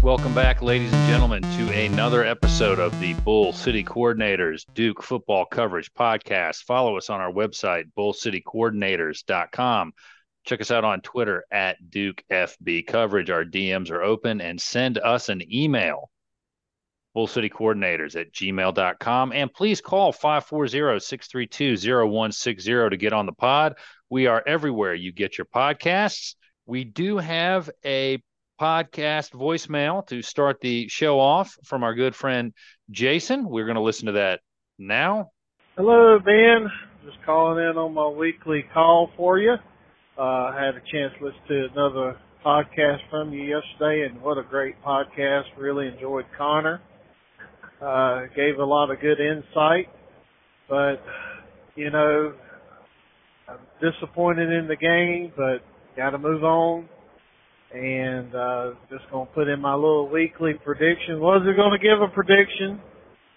Welcome 0.00 0.32
back, 0.32 0.62
ladies 0.62 0.92
and 0.92 1.08
gentlemen, 1.08 1.42
to 1.42 1.72
another 1.76 2.24
episode 2.24 2.78
of 2.78 2.98
the 3.00 3.14
Bull 3.14 3.52
City 3.52 3.82
Coordinators 3.82 4.64
Duke 4.72 5.02
Football 5.02 5.44
Coverage 5.44 5.92
Podcast. 5.92 6.62
Follow 6.62 6.96
us 6.96 7.10
on 7.10 7.20
our 7.20 7.32
website, 7.32 7.86
bullcitycoordinators.com. 7.98 9.92
Check 10.44 10.60
us 10.60 10.70
out 10.70 10.84
on 10.84 11.00
Twitter 11.00 11.44
at 11.50 11.90
Duke 11.90 12.22
FB 12.30 12.86
Coverage. 12.86 13.28
Our 13.28 13.44
DMs 13.44 13.90
are 13.90 14.04
open 14.04 14.40
and 14.40 14.60
send 14.60 14.98
us 14.98 15.28
an 15.30 15.42
email, 15.52 16.10
bullcitycoordinators 17.16 18.14
at 18.14 18.32
gmail.com. 18.32 19.32
And 19.32 19.52
please 19.52 19.80
call 19.80 20.12
540 20.12 21.00
632 21.00 21.76
0160 22.06 22.90
to 22.90 22.96
get 22.96 23.12
on 23.12 23.26
the 23.26 23.32
pod. 23.32 23.74
We 24.08 24.28
are 24.28 24.44
everywhere 24.46 24.94
you 24.94 25.10
get 25.10 25.36
your 25.36 25.46
podcasts. 25.46 26.36
We 26.66 26.84
do 26.84 27.18
have 27.18 27.68
a 27.84 28.22
podcast 28.60 29.32
voicemail 29.32 30.06
to 30.08 30.22
start 30.22 30.60
the 30.60 30.88
show 30.88 31.20
off 31.20 31.56
from 31.64 31.84
our 31.84 31.94
good 31.94 32.14
friend 32.14 32.52
Jason. 32.90 33.48
We're 33.48 33.64
going 33.64 33.76
to 33.76 33.82
listen 33.82 34.06
to 34.06 34.12
that 34.12 34.40
now. 34.78 35.30
Hello, 35.76 36.18
Ben. 36.18 36.68
Just 37.04 37.24
calling 37.24 37.62
in 37.64 37.78
on 37.78 37.94
my 37.94 38.08
weekly 38.08 38.64
call 38.74 39.10
for 39.16 39.38
you. 39.38 39.54
Uh, 40.18 40.22
I 40.22 40.64
had 40.64 40.74
a 40.74 40.80
chance 40.92 41.14
to 41.18 41.26
listen 41.26 41.40
to 41.48 41.68
another 41.72 42.18
podcast 42.44 42.98
from 43.10 43.32
you 43.32 43.42
yesterday, 43.42 44.06
and 44.06 44.20
what 44.20 44.38
a 44.38 44.42
great 44.42 44.82
podcast. 44.82 45.44
Really 45.56 45.86
enjoyed 45.86 46.26
Connor. 46.36 46.80
Uh, 47.80 48.22
gave 48.34 48.58
a 48.58 48.64
lot 48.64 48.90
of 48.90 49.00
good 49.00 49.20
insight, 49.20 49.88
but, 50.68 50.96
you 51.76 51.90
know, 51.90 52.34
I'm 53.48 53.58
disappointed 53.80 54.50
in 54.50 54.66
the 54.66 54.74
game, 54.74 55.32
but 55.36 55.58
got 55.96 56.10
to 56.10 56.18
move 56.18 56.42
on 56.42 56.88
and 57.74 58.34
uh, 58.34 58.70
just 58.90 59.04
gonna 59.10 59.28
put 59.34 59.48
in 59.48 59.60
my 59.60 59.74
little 59.74 60.08
weekly 60.08 60.54
prediction. 60.64 61.20
Wasn't 61.20 61.56
gonna 61.56 61.78
give 61.78 62.00
a 62.00 62.08
prediction 62.08 62.80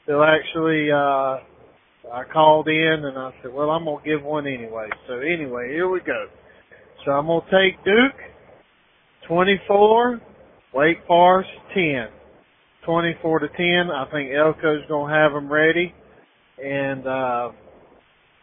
till 0.06 0.24
actually 0.24 0.92
uh, 0.92 1.40
I 2.12 2.24
called 2.32 2.68
in 2.68 3.06
and 3.06 3.18
I 3.18 3.32
said, 3.42 3.54
well, 3.54 3.70
I'm 3.70 3.86
gonna 3.86 4.04
give 4.06 4.24
one 4.24 4.48
anyway. 4.48 4.90
So 5.08 5.20
anyway, 5.20 5.70
here 5.70 5.90
we 5.90 6.00
go. 6.00 6.28
So 7.06 7.12
I'm 7.12 7.28
gonna 7.28 7.42
take 7.52 7.84
Duke 7.84 8.20
24, 9.28 10.22
Wake 10.74 10.98
Forest 11.08 11.50
10. 11.74 12.08
24 12.86 13.40
to 13.40 13.48
10. 13.48 13.92
I 13.92 14.06
think 14.12 14.32
Elko's 14.32 14.88
gonna 14.90 15.14
have 15.14 15.34
them 15.34 15.52
ready, 15.52 15.94
and 16.64 17.06
uh, 17.06 17.52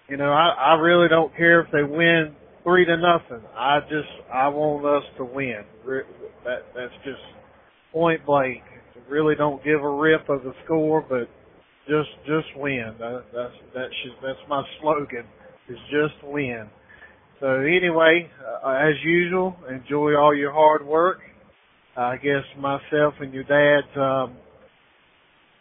you 0.08 0.17
know 0.17 0.30
I, 0.30 0.75
I 0.75 0.75
really 0.80 1.08
don't 1.08 1.34
care 1.36 1.61
if 1.61 1.73
they 1.73 1.83
win 1.83 2.34
three 2.69 2.84
to 2.84 2.97
nothing. 2.98 3.47
I 3.56 3.80
just 3.80 4.12
I 4.33 4.48
want 4.48 4.84
us 4.84 5.08
to 5.16 5.24
win. 5.24 5.64
That 6.44 6.66
that's 6.77 6.92
just 7.02 7.22
point 7.92 8.27
blank. 8.27 8.62
Really 9.08 9.34
don't 9.36 9.64
give 9.64 9.83
a 9.83 9.88
rip 9.88 10.28
of 10.28 10.42
the 10.42 10.52
score, 10.64 11.00
but 11.08 11.30
just 11.89 12.11
just 12.27 12.48
win. 12.56 12.94
That, 12.98 13.24
that's 13.34 13.55
that's 13.74 13.94
just, 14.05 14.16
that's 14.22 14.39
my 14.50 14.62
slogan. 14.80 15.24
Is 15.70 15.78
just 15.91 16.22
win. 16.24 16.69
So 17.41 17.46
anyway, 17.46 18.30
uh, 18.64 18.70
as 18.70 18.94
usual, 19.02 19.56
enjoy 19.70 20.14
all 20.16 20.34
your 20.34 20.52
hard 20.52 20.86
work. 20.86 21.20
I 21.96 22.16
guess 22.16 22.44
myself 22.58 23.14
and 23.20 23.33
your 23.33 23.44
dad 23.44 24.00
um, 24.00 24.36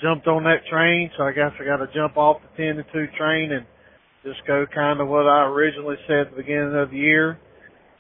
jumped 0.02 0.28
on 0.28 0.44
that 0.44 0.66
train, 0.70 1.10
so 1.18 1.24
I 1.24 1.32
guess 1.32 1.52
I 1.60 1.66
got 1.66 1.78
to 1.78 1.88
jump 1.94 2.18
off 2.18 2.42
the 2.42 2.64
ten 2.64 2.76
to 2.76 2.84
two 2.92 3.08
train 3.18 3.52
and 3.54 3.66
just 4.28 4.46
go 4.46 4.66
kind 4.74 5.00
of 5.00 5.08
what 5.08 5.26
I 5.26 5.46
originally 5.46 5.96
said 6.06 6.28
at 6.28 6.30
the 6.32 6.38
beginning 6.38 6.76
of 6.76 6.92
the 6.92 6.98
year. 6.98 7.40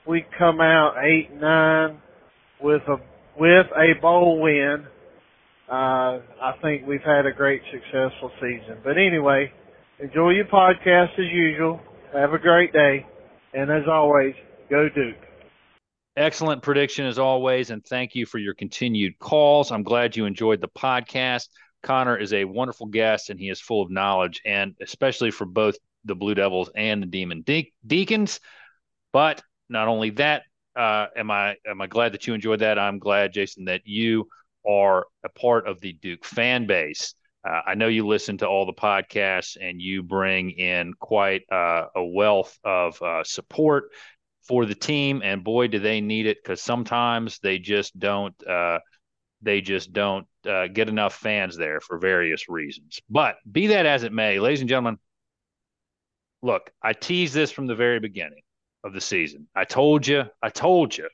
We 0.05 0.25
come 0.37 0.59
out 0.59 0.95
eight 1.01 1.33
nine 1.33 2.01
with 2.61 2.81
a 2.87 2.97
with 3.39 3.67
a 3.75 3.99
bowl 4.01 4.41
win. 4.41 4.87
Uh, 5.69 6.19
I 6.41 6.53
think 6.61 6.85
we've 6.85 7.01
had 7.01 7.25
a 7.25 7.31
great 7.31 7.61
successful 7.71 8.31
season. 8.41 8.77
But 8.83 8.97
anyway, 8.97 9.51
enjoy 9.99 10.31
your 10.31 10.45
podcast 10.45 11.13
as 11.13 11.31
usual. 11.31 11.79
Have 12.13 12.33
a 12.33 12.39
great 12.39 12.73
day, 12.73 13.05
and 13.53 13.71
as 13.71 13.83
always, 13.89 14.33
go 14.69 14.89
Duke. 14.89 15.15
Excellent 16.15 16.61
prediction 16.63 17.05
as 17.05 17.19
always, 17.19 17.69
and 17.69 17.85
thank 17.85 18.15
you 18.15 18.25
for 18.25 18.37
your 18.37 18.53
continued 18.53 19.19
calls. 19.19 19.71
I'm 19.71 19.83
glad 19.83 20.17
you 20.17 20.25
enjoyed 20.25 20.61
the 20.61 20.69
podcast. 20.69 21.47
Connor 21.83 22.17
is 22.17 22.33
a 22.33 22.43
wonderful 22.45 22.87
guest, 22.87 23.29
and 23.29 23.39
he 23.39 23.49
is 23.49 23.61
full 23.61 23.81
of 23.81 23.91
knowledge, 23.91 24.41
and 24.45 24.73
especially 24.81 25.31
for 25.31 25.45
both 25.45 25.77
the 26.05 26.15
Blue 26.15 26.35
Devils 26.35 26.69
and 26.75 27.01
the 27.01 27.07
Demon 27.07 27.41
De- 27.41 27.73
Deacons. 27.85 28.39
But 29.13 29.41
not 29.69 29.87
only 29.87 30.11
that, 30.11 30.43
uh, 30.75 31.07
am 31.15 31.31
I 31.31 31.55
am 31.65 31.81
I 31.81 31.87
glad 31.87 32.13
that 32.13 32.27
you 32.27 32.33
enjoyed 32.33 32.59
that? 32.59 32.77
I'm 32.77 32.99
glad, 32.99 33.33
Jason, 33.33 33.65
that 33.65 33.81
you 33.85 34.27
are 34.67 35.07
a 35.23 35.29
part 35.29 35.67
of 35.67 35.79
the 35.79 35.93
Duke 35.93 36.25
fan 36.25 36.67
base. 36.67 37.15
Uh, 37.47 37.61
I 37.65 37.75
know 37.75 37.87
you 37.87 38.05
listen 38.05 38.37
to 38.39 38.47
all 38.47 38.65
the 38.65 38.73
podcasts 38.73 39.55
and 39.59 39.81
you 39.81 40.03
bring 40.03 40.51
in 40.51 40.93
quite 40.99 41.43
uh, 41.51 41.85
a 41.95 42.03
wealth 42.03 42.57
of 42.63 43.01
uh, 43.01 43.23
support 43.23 43.85
for 44.43 44.65
the 44.65 44.75
team. 44.75 45.21
And 45.23 45.43
boy, 45.43 45.67
do 45.67 45.79
they 45.79 46.01
need 46.01 46.25
it 46.25 46.37
because 46.43 46.61
sometimes 46.61 47.39
they 47.39 47.59
just 47.59 47.97
don't 47.97 48.35
uh, 48.47 48.79
they 49.41 49.61
just 49.61 49.93
don't 49.93 50.27
uh, 50.47 50.67
get 50.67 50.89
enough 50.89 51.15
fans 51.15 51.55
there 51.55 51.79
for 51.79 51.99
various 51.99 52.49
reasons. 52.49 52.99
But 53.09 53.37
be 53.49 53.67
that 53.67 53.85
as 53.85 54.03
it 54.03 54.11
may, 54.11 54.39
ladies 54.39 54.61
and 54.61 54.69
gentlemen, 54.69 54.97
look, 56.41 56.71
I 56.81 56.93
teased 56.93 57.33
this 57.33 57.51
from 57.51 57.67
the 57.67 57.75
very 57.75 57.99
beginning 57.99 58.41
of 58.83 58.93
the 58.93 59.01
season. 59.01 59.47
I 59.55 59.65
told 59.65 60.07
you, 60.07 60.23
I 60.41 60.49
told 60.49 60.97
you, 60.97 61.09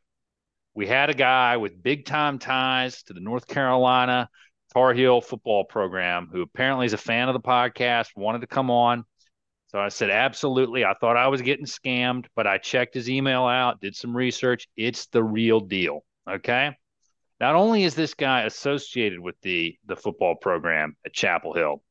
we 0.75 0.87
had 0.87 1.09
a 1.09 1.13
guy 1.13 1.57
with 1.57 1.81
big 1.81 2.05
time 2.05 2.39
ties 2.39 3.03
to 3.03 3.13
the 3.13 3.19
North 3.19 3.47
Carolina 3.47 4.29
Tar 4.73 4.93
Heel 4.93 5.21
football 5.21 5.63
program 5.65 6.29
who 6.31 6.41
apparently 6.41 6.85
is 6.85 6.93
a 6.93 6.97
fan 6.97 7.29
of 7.29 7.33
the 7.33 7.39
podcast, 7.39 8.07
wanted 8.15 8.41
to 8.41 8.47
come 8.47 8.71
on. 8.71 9.05
So 9.67 9.79
I 9.79 9.89
said, 9.89 10.09
absolutely. 10.09 10.85
I 10.85 10.93
thought 10.93 11.17
I 11.17 11.27
was 11.27 11.41
getting 11.41 11.65
scammed, 11.65 12.25
but 12.35 12.45
I 12.45 12.57
checked 12.57 12.93
his 12.93 13.09
email 13.09 13.45
out, 13.45 13.81
did 13.81 13.95
some 13.95 14.15
research. 14.15 14.67
It's 14.75 15.07
the 15.07 15.23
real 15.23 15.59
deal. 15.59 16.03
Okay. 16.29 16.75
Not 17.39 17.55
only 17.55 17.83
is 17.83 17.95
this 17.95 18.13
guy 18.13 18.43
associated 18.43 19.19
with 19.19 19.35
the, 19.41 19.75
the 19.85 19.95
football 19.95 20.35
program 20.35 20.95
at 21.05 21.13
Chapel 21.13 21.53
Hill, 21.53 21.83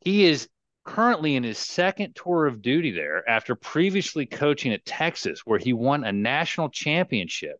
he 0.00 0.24
is 0.24 0.48
currently 0.84 1.36
in 1.36 1.42
his 1.42 1.58
second 1.58 2.16
tour 2.16 2.46
of 2.46 2.62
duty 2.62 2.90
there 2.90 3.28
after 3.28 3.54
previously 3.54 4.26
coaching 4.26 4.72
at 4.72 4.84
Texas, 4.84 5.42
where 5.44 5.58
he 5.58 5.72
won 5.72 6.04
a 6.04 6.12
national 6.12 6.70
championship. 6.70 7.56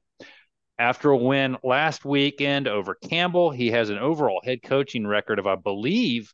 After 0.78 1.10
a 1.10 1.16
win 1.16 1.58
last 1.62 2.04
weekend 2.04 2.66
over 2.66 2.94
Campbell, 2.94 3.50
he 3.50 3.70
has 3.70 3.90
an 3.90 3.98
overall 3.98 4.40
head 4.42 4.62
coaching 4.62 5.06
record 5.06 5.38
of, 5.38 5.46
I 5.46 5.56
believe, 5.56 6.32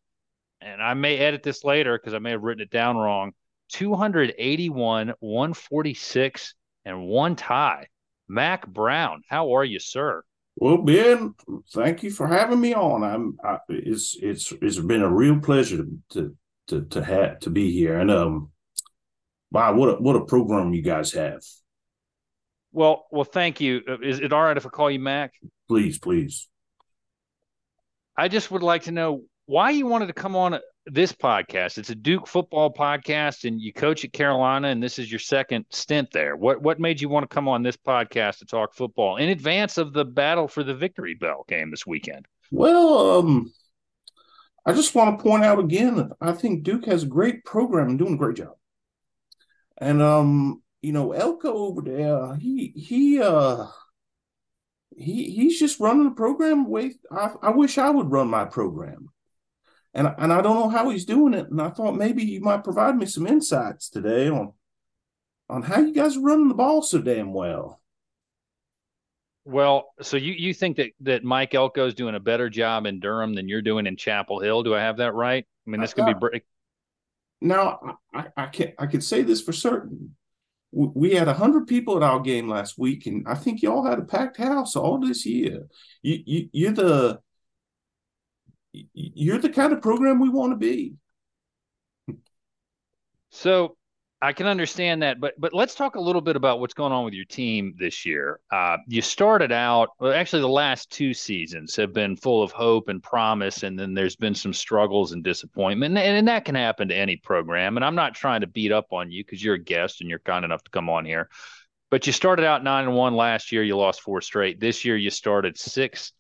and 0.61 0.83
I 0.83 0.95
may 0.95 1.19
edit 1.19 1.43
this 1.43 1.65
later 1.65 1.99
because 1.99 2.15
I 2.15 2.21
may 2.21 2.31
have 2.31 2.43
written 2.43 2.63
it 2.63 2.71
down 2.71 2.97
wrong 2.97 3.33
281, 3.73 5.15
146, 5.19 6.55
and 6.85 7.07
one 7.07 7.37
tie. 7.37 7.89
Mack 8.29 8.67
Brown, 8.67 9.23
how 9.29 9.57
are 9.57 9.65
you, 9.65 9.79
sir? 9.79 10.23
Well, 10.57 10.79
Ben, 10.79 11.35
thank 11.73 12.03
you 12.03 12.11
for 12.11 12.27
having 12.27 12.61
me 12.61 12.73
on. 12.75 13.05
I'm. 13.05 13.37
I, 13.45 13.59
it's 13.69 14.17
it's 14.21 14.53
it's 14.63 14.79
been 14.79 15.03
a 15.03 15.13
real 15.13 15.39
pleasure 15.39 15.85
to, 16.11 16.35
to 16.69 16.85
to 16.87 17.05
have 17.05 17.41
to 17.41 17.51
be 17.51 17.73
here. 17.73 17.99
And 17.99 18.11
um, 18.11 18.51
wow, 19.51 19.75
what 19.75 19.89
a 19.89 19.93
what 19.95 20.17
a 20.17 20.25
program 20.25 20.75
you 20.75 20.83
guys 20.83 21.13
have. 21.13 21.43
Well, 22.73 23.07
well, 23.11 23.25
thank 23.25 23.61
you. 23.61 23.81
Uh, 23.89 23.99
is 24.01 24.21
it 24.21 24.33
all 24.33 24.43
right 24.43 24.57
if 24.57 24.67
I 24.67 24.69
call 24.69 24.91
you 24.91 25.01
Mack? 25.01 25.33
Please, 25.69 25.99
please. 25.99 26.49
I 28.17 28.29
just 28.29 28.51
would 28.51 28.63
like 28.63 28.85
to 28.85 28.93
know 28.93 29.23
why 29.47 29.71
you 29.71 29.87
wanted 29.87 30.07
to 30.07 30.13
come 30.13 30.37
on 30.37 30.59
this 30.87 31.13
podcast. 31.13 31.79
It's 31.79 31.91
a 31.91 31.95
Duke 31.95 32.27
football 32.27 32.73
podcast, 32.73 33.45
and 33.45 33.61
you 33.61 33.73
coach 33.73 34.05
at 34.05 34.13
Carolina, 34.13 34.69
and 34.69 34.83
this 34.83 34.99
is 34.99 35.11
your 35.11 35.19
second 35.19 35.65
stint 35.71 36.11
there. 36.13 36.37
What 36.37 36.63
what 36.63 36.81
made 36.81 37.01
you 37.01 37.09
want 37.09 37.29
to 37.29 37.35
come 37.35 37.49
on 37.49 37.63
this 37.63 37.77
podcast 37.77 38.39
to 38.39 38.47
talk 38.47 38.75
football 38.75 39.17
in 39.17 39.29
advance 39.29 39.79
of 39.79 39.93
the 39.93 40.05
battle 40.05 40.49
for 40.49 40.63
the 40.63 40.75
victory 40.75 41.15
bell 41.15 41.45
game 41.49 41.71
this 41.71 41.87
weekend? 41.87 42.27
Well, 42.51 43.19
um, 43.19 43.53
I 44.67 44.73
just 44.73 44.97
want 44.97 45.17
to 45.17 45.23
point 45.23 45.45
out 45.45 45.61
again 45.61 45.97
that 45.97 46.09
I 46.21 46.33
think 46.33 46.65
Duke 46.65 46.87
has 46.87 47.05
a 47.05 47.07
great 47.07 47.45
program 47.45 47.89
and 47.89 47.99
doing 47.99 48.15
a 48.15 48.19
great 48.19 48.37
job. 48.37 48.55
And 49.79 50.03
um, 50.03 50.63
you 50.83 50.93
know, 50.93 51.13
Elko 51.13 51.53
over 51.53 51.83
there, 51.83 52.35
he 52.35 52.73
he 52.75 53.21
uh 53.21 53.67
he 54.97 55.31
he's 55.31 55.61
just 55.61 55.79
running 55.79 56.05
the 56.05 56.11
program 56.11 56.69
way 56.69 56.95
I, 57.13 57.31
I 57.43 57.51
wish 57.51 57.79
I 57.79 57.91
would 57.91 58.11
run 58.11 58.29
my 58.29 58.45
program. 58.45 59.11
And 59.95 60.13
and 60.19 60.33
I 60.33 60.43
don't 60.43 60.59
know 60.59 60.69
how 60.69 60.91
he's 60.91 61.05
doing 61.05 61.35
it. 61.35 61.49
And 61.49 61.63
I 61.63 61.71
thought 61.71 61.95
maybe 61.95 62.25
you 62.25 62.41
might 62.41 62.65
provide 62.65 62.97
me 62.97 63.07
some 63.07 63.27
insights 63.27 63.89
today 63.89 64.29
on 64.29 64.53
on 65.49 65.63
how 65.63 65.79
you 65.79 65.95
guys 65.95 66.17
are 66.17 66.23
running 66.23 66.49
the 66.49 66.55
ball 66.55 66.83
so 66.83 67.01
damn 67.01 67.33
well. 67.33 67.81
Well, 69.49 69.95
so 70.03 70.17
you 70.17 70.33
you 70.33 70.53
think 70.53 70.77
that 70.79 70.91
that 71.03 71.23
Mike 71.23 71.55
Elko 71.55 71.87
is 71.87 71.95
doing 71.95 72.17
a 72.17 72.21
better 72.21 72.51
job 72.51 72.85
in 72.85 72.99
Durham 72.99 73.33
than 73.33 73.49
you're 73.49 73.63
doing 73.63 73.87
in 73.87 73.97
Chapel 73.97 74.41
Hill? 74.41 74.65
Do 74.65 74.75
I 74.75 74.81
have 74.81 74.97
that 74.97 75.15
right? 75.15 75.47
I 75.67 75.71
mean, 75.71 75.81
this 75.81 75.95
could 75.95 76.07
be. 76.07 76.15
Uh, 76.15 76.39
now, 77.41 77.99
I, 78.13 78.27
I 78.37 78.47
can 78.47 78.73
I 78.77 78.87
can 78.87 79.01
say 79.01 79.23
this 79.23 79.41
for 79.41 79.53
certain. 79.53 80.17
we 80.73 81.15
had 81.15 81.29
100 81.29 81.69
people 81.69 81.97
at 81.97 82.03
our 82.03 82.19
game 82.19 82.49
last 82.49 82.77
week 82.77 83.07
and 83.07 83.25
i 83.29 83.35
think 83.35 83.63
y'all 83.63 83.87
had 83.87 84.01
a 84.01 84.03
packed 84.03 84.37
house 84.37 84.75
all 84.75 84.99
this 84.99 85.25
year 85.25 85.69
you, 86.03 86.19
you 86.27 86.49
you're 86.53 86.73
the 86.73 87.21
you're 88.93 89.39
the 89.39 89.49
kind 89.49 89.73
of 89.73 89.81
program 89.81 90.19
we 90.19 90.29
want 90.29 90.53
to 90.53 90.57
be 90.57 90.95
so 93.31 93.77
I 94.23 94.33
can 94.33 94.47
understand 94.47 95.03
that, 95.03 95.21
but 95.21 95.35
but 95.39 95.53
let's 95.53 95.75
talk 95.75 95.97
a 95.97 96.01
little 96.01 96.23
bit 96.23 96.37
about 96.37 96.59
what's 96.59 96.73
going 96.73 96.93
on 96.93 97.05
with 97.05 97.13
your 97.13 97.27
team 97.27 97.75
this 97.79 98.07
year. 98.07 98.41
Uh, 98.51 98.79
you 98.89 99.03
started 99.03 99.53
out, 99.53 99.91
well, 100.01 100.15
actually, 100.15 100.41
the 100.41 100.49
last 100.49 100.91
two 100.91 101.13
seasons 101.13 101.77
have 101.77 101.93
been 101.93 102.17
full 102.17 102.43
of 102.43 102.51
hope 102.51 102.89
and 102.89 103.03
promise, 103.03 103.63
and 103.63 103.79
then 103.79 103.93
there's 103.93 104.17
been 104.17 104.35
some 104.35 104.55
struggles 104.55 105.13
and 105.13 105.23
disappointment, 105.23 105.99
and, 105.99 106.17
and 106.17 106.29
that 106.29 106.47
can 106.47 106.55
happen 106.55 106.89
to 106.89 106.97
any 106.97 107.17
program. 107.17 107.77
And 107.77 107.85
I'm 107.85 107.95
not 107.95 108.15
trying 108.15 108.41
to 108.41 108.47
beat 108.47 108.73
up 108.73 108.87
on 108.91 109.11
you 109.11 109.23
because 109.23 109.45
you're 109.45 109.57
a 109.57 109.63
guest 109.63 110.01
and 110.01 110.09
you're 110.09 110.19
kind 110.21 110.47
enough 110.47 110.65
to 110.65 110.71
come 110.71 110.89
on 110.89 111.05
here. 111.05 111.29
But 111.91 112.07
you 112.07 112.13
started 112.15 112.47
out 112.47 112.65
nine 112.65 112.85
and 112.85 112.97
one 112.97 113.15
last 113.15 113.53
year. 113.53 113.63
You 113.63 113.77
lost 113.77 114.01
four 114.01 114.23
straight. 114.23 114.59
This 114.59 114.83
year, 114.83 114.97
you 114.97 115.11
started 115.11 115.59
six, 115.59 116.13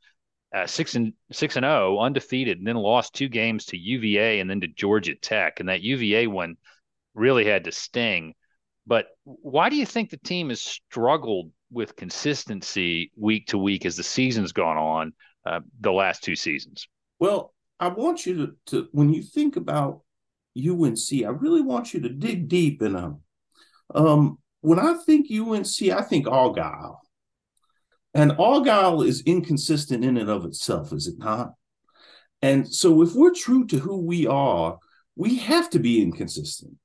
uh, 0.54 0.66
six 0.66 0.96
and 0.96 1.14
six 1.32 1.56
and 1.56 1.64
zero, 1.64 1.96
oh, 1.96 2.00
undefeated, 2.00 2.58
and 2.58 2.66
then 2.66 2.76
lost 2.76 3.14
two 3.14 3.28
games 3.30 3.64
to 3.66 3.78
UVA 3.78 4.40
and 4.40 4.50
then 4.50 4.60
to 4.60 4.68
Georgia 4.68 5.14
Tech. 5.14 5.60
And 5.60 5.70
that 5.70 5.80
UVA 5.80 6.26
one 6.26 6.56
really 7.16 7.44
had 7.44 7.64
to 7.64 7.72
sting. 7.72 8.34
But 8.86 9.06
why 9.24 9.68
do 9.68 9.76
you 9.76 9.86
think 9.86 10.10
the 10.10 10.18
team 10.18 10.50
has 10.50 10.62
struggled 10.62 11.50
with 11.72 11.96
consistency 11.96 13.10
week 13.16 13.48
to 13.48 13.58
week 13.58 13.84
as 13.84 13.96
the 13.96 14.04
season's 14.04 14.52
gone 14.52 14.76
on 14.76 15.12
uh, 15.44 15.60
the 15.80 15.92
last 15.92 16.22
two 16.22 16.36
seasons? 16.36 16.86
Well, 17.18 17.52
I 17.80 17.88
want 17.88 18.26
you 18.26 18.34
to, 18.34 18.52
to, 18.66 18.88
when 18.92 19.12
you 19.12 19.22
think 19.22 19.56
about 19.56 20.02
UNC, 20.56 21.12
I 21.12 21.30
really 21.30 21.62
want 21.62 21.92
you 21.92 22.00
to 22.00 22.08
dig 22.08 22.48
deep 22.48 22.80
in 22.80 22.92
them. 22.92 23.22
Um, 23.94 24.38
when 24.60 24.78
I 24.78 24.94
think 24.94 25.26
UNC, 25.30 25.90
I 25.90 26.02
think 26.02 26.28
Argyle. 26.28 27.00
And 28.14 28.32
Argyle 28.38 29.02
is 29.02 29.22
inconsistent 29.26 30.04
in 30.04 30.16
and 30.16 30.30
of 30.30 30.44
itself, 30.44 30.92
is 30.92 31.06
it 31.06 31.18
not? 31.18 31.52
And 32.40 32.72
so 32.72 33.02
if 33.02 33.14
we're 33.14 33.34
true 33.34 33.66
to 33.66 33.78
who 33.78 33.98
we 33.98 34.26
are, 34.26 34.78
we 35.16 35.36
have 35.36 35.68
to 35.70 35.78
be 35.78 36.00
inconsistent. 36.02 36.76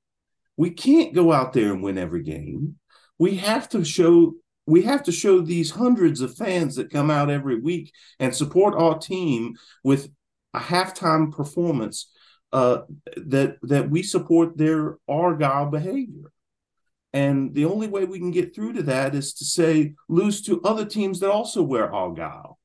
We 0.56 0.70
can't 0.70 1.14
go 1.14 1.32
out 1.32 1.52
there 1.52 1.72
and 1.72 1.82
win 1.82 1.98
every 1.98 2.22
game. 2.22 2.76
We 3.18 3.36
have 3.36 3.68
to 3.70 3.84
show 3.84 4.34
we 4.66 4.82
have 4.82 5.02
to 5.04 5.12
show 5.12 5.40
these 5.40 5.72
hundreds 5.72 6.20
of 6.20 6.36
fans 6.36 6.76
that 6.76 6.92
come 6.92 7.10
out 7.10 7.30
every 7.30 7.58
week 7.58 7.92
and 8.20 8.34
support 8.34 8.74
our 8.74 8.96
team 8.98 9.54
with 9.82 10.08
a 10.54 10.60
halftime 10.60 11.32
performance 11.32 12.10
uh, 12.52 12.82
that 13.16 13.56
that 13.62 13.90
we 13.90 14.02
support 14.02 14.56
their 14.56 14.98
argyle 15.08 15.70
behavior. 15.70 16.30
And 17.12 17.54
the 17.54 17.66
only 17.66 17.88
way 17.88 18.04
we 18.04 18.18
can 18.18 18.30
get 18.30 18.54
through 18.54 18.74
to 18.74 18.82
that 18.84 19.14
is 19.14 19.34
to 19.34 19.44
say 19.44 19.94
lose 20.08 20.42
to 20.42 20.62
other 20.62 20.84
teams 20.84 21.20
that 21.20 21.30
also 21.30 21.62
wear 21.62 21.92
argyle. 21.92 22.58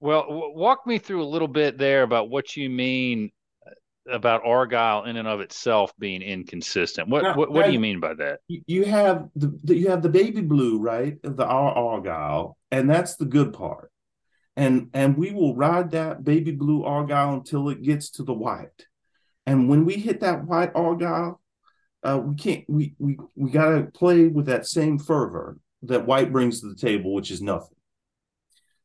Well, 0.00 0.22
w- 0.22 0.56
walk 0.56 0.86
me 0.86 0.98
through 0.98 1.22
a 1.22 1.24
little 1.24 1.48
bit 1.48 1.78
there 1.78 2.02
about 2.02 2.30
what 2.30 2.56
you 2.56 2.70
mean 2.70 3.30
about 4.10 4.44
Argyle 4.44 5.04
in 5.04 5.16
and 5.16 5.28
of 5.28 5.40
itself 5.40 5.92
being 5.98 6.22
inconsistent. 6.22 7.08
What 7.08 7.22
now, 7.22 7.36
what, 7.36 7.50
what 7.50 7.66
do 7.66 7.72
you 7.72 7.80
mean 7.80 8.00
by 8.00 8.14
that? 8.14 8.40
You 8.48 8.84
have 8.84 9.28
the, 9.36 9.58
the, 9.64 9.76
you 9.76 9.88
have 9.88 10.02
the 10.02 10.08
baby 10.08 10.40
blue, 10.40 10.78
right? 10.78 11.16
The 11.22 11.46
Argyle, 11.46 12.56
and 12.70 12.88
that's 12.88 13.16
the 13.16 13.24
good 13.24 13.52
part. 13.52 13.90
And 14.56 14.90
and 14.92 15.16
we 15.16 15.30
will 15.30 15.54
ride 15.54 15.92
that 15.92 16.24
baby 16.24 16.52
blue 16.52 16.84
Argyle 16.84 17.34
until 17.34 17.68
it 17.68 17.82
gets 17.82 18.10
to 18.12 18.22
the 18.22 18.34
white. 18.34 18.86
And 19.46 19.68
when 19.68 19.84
we 19.84 19.94
hit 19.94 20.20
that 20.20 20.44
white 20.44 20.72
Argyle, 20.74 21.40
uh, 22.02 22.20
we 22.22 22.34
can't 22.34 22.64
we 22.68 22.94
we 22.98 23.18
we 23.34 23.50
got 23.50 23.70
to 23.70 23.84
play 23.84 24.26
with 24.26 24.46
that 24.46 24.66
same 24.66 24.98
fervor 24.98 25.58
that 25.82 26.06
white 26.06 26.32
brings 26.32 26.60
to 26.60 26.68
the 26.68 26.74
table, 26.74 27.14
which 27.14 27.30
is 27.30 27.40
nothing. 27.40 27.76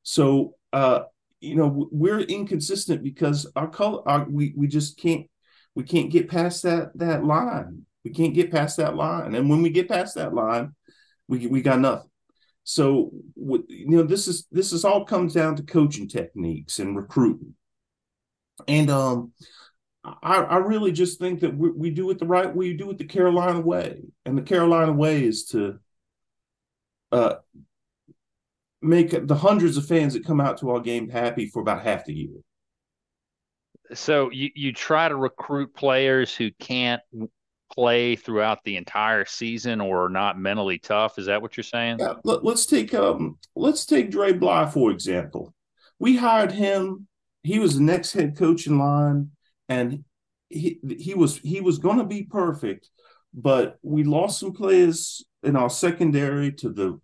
So 0.04 0.56
uh, 0.72 1.04
you 1.42 1.56
know 1.56 1.90
we're 1.92 2.20
inconsistent 2.20 3.04
because 3.04 3.48
our 3.56 3.68
color 3.68 4.02
our, 4.08 4.26
we 4.30 4.54
we 4.56 4.68
just 4.68 4.98
can't 4.98 5.28
we 5.76 5.84
can't 5.84 6.12
get 6.12 6.30
past 6.30 6.64
that 6.64 6.98
that 6.98 7.24
line. 7.24 7.86
We 8.04 8.12
can't 8.12 8.36
get 8.36 8.52
past 8.52 8.78
that 8.78 8.96
line. 8.96 9.34
And 9.34 9.50
when 9.50 9.62
we 9.62 9.70
get 9.70 9.90
past 9.90 10.16
that 10.16 10.34
line 10.34 10.74
we 11.28 11.48
we 11.48 11.62
got 11.62 11.80
nothing. 11.80 12.10
So 12.64 13.12
you 13.36 13.88
know 13.88 14.04
this 14.04 14.28
is 14.28 14.48
this 14.52 14.74
is 14.74 14.86
all 14.86 15.06
comes 15.06 15.34
down 15.34 15.56
to 15.58 15.64
coaching 15.64 16.08
techniques 16.08 16.80
and 16.80 16.96
recruiting. 16.96 17.56
And 18.68 18.90
um 18.90 19.34
I, 20.22 20.36
I 20.36 20.58
really 20.58 20.92
just 20.92 21.18
think 21.18 21.40
that 21.40 21.58
we, 21.58 21.72
we 21.72 21.90
do 21.90 22.12
it 22.12 22.20
the 22.20 22.28
right 22.28 22.48
way. 22.48 22.70
We 22.70 22.78
do 22.78 22.92
it 22.92 23.00
the 23.00 23.06
Carolina 23.06 23.60
way, 23.60 24.02
and 24.26 24.38
the 24.38 24.44
Carolina 24.44 24.94
way 24.94 25.24
is 25.24 25.46
to 25.48 25.80
uh, 27.12 27.36
make 28.86 29.28
the 29.28 29.36
hundreds 29.36 29.78
of 29.78 29.88
fans 29.88 30.14
that 30.14 30.26
come 30.26 30.40
out 30.40 30.58
to 30.60 30.72
our 30.72 30.80
game 30.80 31.10
happy 31.10 31.48
for 31.48 31.62
about 31.62 31.84
half 31.84 32.06
the 32.06 32.14
year. 32.14 32.38
So 33.94 34.32
you, 34.32 34.50
you 34.56 34.74
try 34.74 35.08
to 35.10 35.16
recruit 35.16 35.74
players 35.76 36.34
who 36.34 36.52
can't 36.60 37.02
play 37.72 38.16
throughout 38.16 38.64
the 38.64 38.78
entire 38.78 39.26
season 39.26 39.82
or 39.82 40.06
are 40.06 40.10
not 40.10 40.40
mentally 40.40 40.80
tough. 40.80 41.20
Is 41.20 41.26
that 41.26 41.42
what 41.42 41.58
you're 41.58 41.64
saying? 41.64 41.98
Yeah, 42.00 42.14
let, 42.24 42.44
us 42.46 42.66
take 42.66 42.94
um 42.94 43.38
let's 43.56 43.86
take 43.86 44.12
Dre 44.12 44.34
Bly 44.34 44.70
for 44.70 44.92
example. 44.92 45.54
We 46.00 46.18
hired 46.18 46.52
him. 46.52 47.08
He 47.44 47.60
was 47.60 47.76
the 47.76 47.84
next 47.84 48.14
head 48.14 48.38
coach 48.38 48.66
in 48.68 48.80
line, 48.80 49.32
and 49.70 50.04
he 50.50 50.80
he 50.98 51.14
was 51.14 51.38
he 51.40 51.62
was 51.62 51.80
going 51.80 51.98
to 51.98 52.06
be 52.06 52.24
perfect, 52.24 52.90
but 53.34 53.78
we 53.84 54.04
lost 54.04 54.40
some 54.40 54.54
players 54.54 55.24
in 55.44 55.56
our 55.56 55.70
secondary 55.70 56.52
to 56.54 56.70
the 56.70 57.00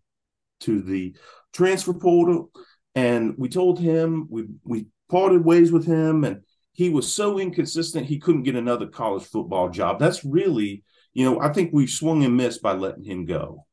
to 0.61 0.81
the 0.81 1.15
transfer 1.53 1.93
portal, 1.93 2.51
and 2.95 3.35
we 3.37 3.49
told 3.49 3.79
him 3.79 4.27
we 4.29 4.45
we 4.63 4.87
parted 5.09 5.43
ways 5.43 5.71
with 5.71 5.85
him, 5.85 6.23
and 6.23 6.41
he 6.73 6.89
was 6.89 7.13
so 7.13 7.39
inconsistent 7.39 8.05
he 8.05 8.19
couldn't 8.19 8.43
get 8.43 8.55
another 8.55 8.87
college 8.87 9.23
football 9.23 9.69
job. 9.69 9.99
That's 9.99 10.23
really, 10.23 10.83
you 11.13 11.25
know, 11.25 11.41
I 11.41 11.51
think 11.51 11.71
we 11.73 11.87
swung 11.87 12.23
and 12.23 12.37
missed 12.37 12.61
by 12.61 12.73
letting 12.73 13.03
him 13.03 13.25
go. 13.25 13.65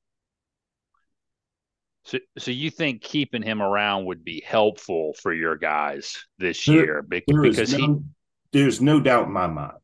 So, 2.04 2.19
so 2.38 2.50
you 2.50 2.70
think 2.70 3.02
keeping 3.02 3.42
him 3.42 3.60
around 3.60 4.06
would 4.06 4.24
be 4.24 4.42
helpful 4.44 5.14
for 5.20 5.32
your 5.32 5.56
guys 5.56 6.16
this 6.38 6.64
there, 6.64 6.74
year 6.76 7.02
because 7.02 7.76
no, 7.76 7.78
he 7.78 7.96
there's 8.52 8.81
no 8.81 8.98
doubt 8.98 9.26
in 9.26 9.32
my 9.32 9.46
mind. 9.46 9.76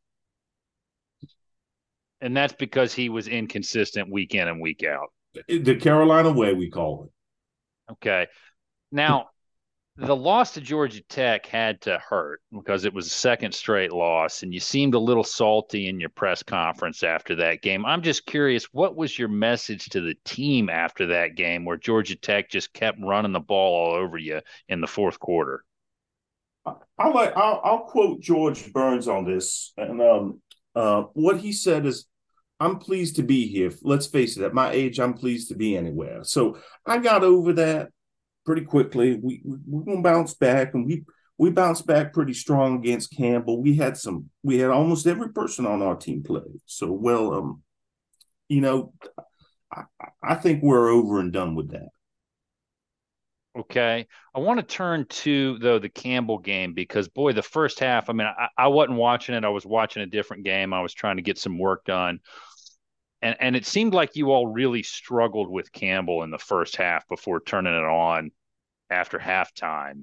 And 2.21 2.35
that's 2.35 2.55
because 2.55 2.95
he 2.95 3.11
was 3.11 3.29
inconsistent 3.29 4.11
week 4.11 4.35
in 4.35 4.49
and 4.49 4.59
week 4.59 4.83
out. 4.83 5.13
The 5.49 5.77
Carolina 5.77 6.33
way, 6.33 6.55
we 6.55 6.71
call 6.71 7.05
it. 7.05 7.11
Okay. 7.91 8.27
Now, 8.93 9.29
the 9.97 10.17
loss 10.17 10.55
to 10.55 10.61
Georgia 10.61 11.03
Tech 11.09 11.47
had 11.47 11.81
to 11.83 11.99
hurt 11.99 12.41
because 12.53 12.85
it 12.85 12.93
was 12.93 13.07
a 13.07 13.11
second 13.11 13.55
straight 13.55 13.93
loss, 13.93 14.43
and 14.43 14.53
you 14.53 14.59
seemed 14.59 14.95
a 14.95 14.99
little 14.99 15.23
salty 15.23 15.87
in 15.87 16.01
your 16.01 16.09
press 16.09 16.43
conference 16.43 17.05
after 17.05 17.37
that 17.37 17.63
game. 17.63 17.87
I'm 17.87 18.03
just 18.03 18.27
curious, 18.27 18.65
what 18.73 18.97
was 18.97 19.17
your 19.17 19.29
message 19.29 19.85
to 19.91 20.01
the 20.01 20.17
team 20.25 20.69
after 20.69 21.07
that 21.09 21.37
game 21.37 21.65
where 21.65 21.77
Georgia 21.77 22.17
Tech 22.17 22.51
just 22.51 22.73
kept 22.73 22.99
running 23.01 23.33
the 23.33 23.41
ball 23.41 23.75
all 23.75 23.95
over 23.95 24.19
you 24.19 24.41
in 24.69 24.81
the 24.81 24.89
fourth 24.89 25.21
quarter? 25.21 25.65
I'll, 26.67 27.15
like, 27.15 27.37
I'll, 27.37 27.61
I'll 27.63 27.85
quote 27.85 28.21
George 28.21 28.73
Burns 28.73 29.07
on 29.07 29.25
this, 29.25 29.73
and 29.77 30.01
um, 30.03 30.41
uh, 30.75 31.03
what 31.13 31.39
he 31.39 31.53
said 31.53 31.87
is, 31.87 32.07
I'm 32.61 32.79
pleased 32.79 33.17
to 33.17 33.23
be 33.23 33.47
here. 33.47 33.73
Let's 33.83 34.07
face 34.07 34.37
it, 34.37 34.45
at 34.45 34.55
my 34.55 34.71
age, 34.71 35.01
I'm 35.01 35.15
pleased 35.15 35.49
to 35.49 35.55
be 35.55 35.77
anywhere. 35.77 36.25
So 36.25 36.59
I 36.87 36.99
got 36.99 37.25
over 37.25 37.53
that 37.55 37.91
pretty 38.47 38.63
quickly. 38.63 39.19
We, 39.21 39.43
we 39.45 39.59
we're 39.67 40.03
bounce 40.03 40.35
back, 40.35 40.75
and 40.75 40.87
we 40.87 41.05
we 41.37 41.51
bounced 41.51 41.87
back 41.87 42.13
pretty 42.13 42.35
strong 42.35 42.79
against 42.79 43.17
Campbell. 43.17 43.61
We 43.61 43.75
had 43.75 43.97
some. 43.97 44.31
We 44.43 44.59
had 44.59 44.71
almost 44.71 45.07
every 45.07 45.33
person 45.33 45.67
on 45.67 45.83
our 45.83 45.97
team 45.97 46.23
play. 46.23 46.43
So 46.67 46.93
well, 46.93 47.35
um, 47.35 47.63
you 48.49 48.61
know, 48.61 48.93
I, 49.73 49.83
I 50.23 50.35
think 50.37 50.63
we're 50.63 50.89
over 50.89 51.19
and 51.19 51.33
done 51.33 51.55
with 51.55 51.71
that. 51.73 51.89
Okay. 53.57 54.07
I 54.35 54.39
want 54.41 54.59
to 54.59 54.67
turn 54.67 55.07
to 55.07 55.59
though 55.59 55.79
the 55.79 55.89
Campbell 55.89 56.39
game 56.39 56.75
because 56.75 57.09
boy, 57.09 57.33
the 57.33 57.43
first 57.43 57.79
half, 57.79 58.11
I 58.11 58.13
mean, 58.13 58.27
I, 58.27 58.49
I 58.59 58.69
wasn't 58.69 58.99
watching 58.99 59.35
it. 59.35 59.45
I 59.45 59.49
was 59.49 59.65
watching 59.65 60.03
a 60.03 60.07
different 60.07 60.45
game. 60.45 60.73
I 60.73 60.81
was 60.81 60.93
trying 60.93 61.17
to 61.17 61.23
get 61.23 61.39
some 61.39 61.59
work 61.59 61.85
done. 61.85 62.21
And 63.23 63.37
and 63.39 63.57
it 63.57 63.65
seemed 63.65 63.95
like 63.95 64.17
you 64.17 64.33
all 64.33 64.49
really 64.49 64.83
struggled 64.83 65.49
with 65.49 65.73
Campbell 65.73 66.25
in 66.25 66.31
the 66.31 66.39
first 66.39 66.77
half 66.77 67.09
before 67.09 67.41
turning 67.41 67.75
it 67.75 67.85
on 67.85 68.33
after 68.91 69.19
halftime. 69.19 70.03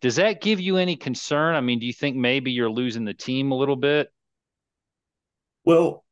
Does 0.00 0.16
that 0.16 0.42
give 0.42 0.60
you 0.60 0.76
any 0.76 0.96
concern? 0.96 1.54
I 1.54 1.60
mean, 1.60 1.78
do 1.78 1.86
you 1.86 1.92
think 1.92 2.16
maybe 2.16 2.52
you're 2.52 2.70
losing 2.70 3.04
the 3.04 3.14
team 3.14 3.52
a 3.52 3.56
little 3.56 3.76
bit? 3.76 4.10
Well, 5.64 6.04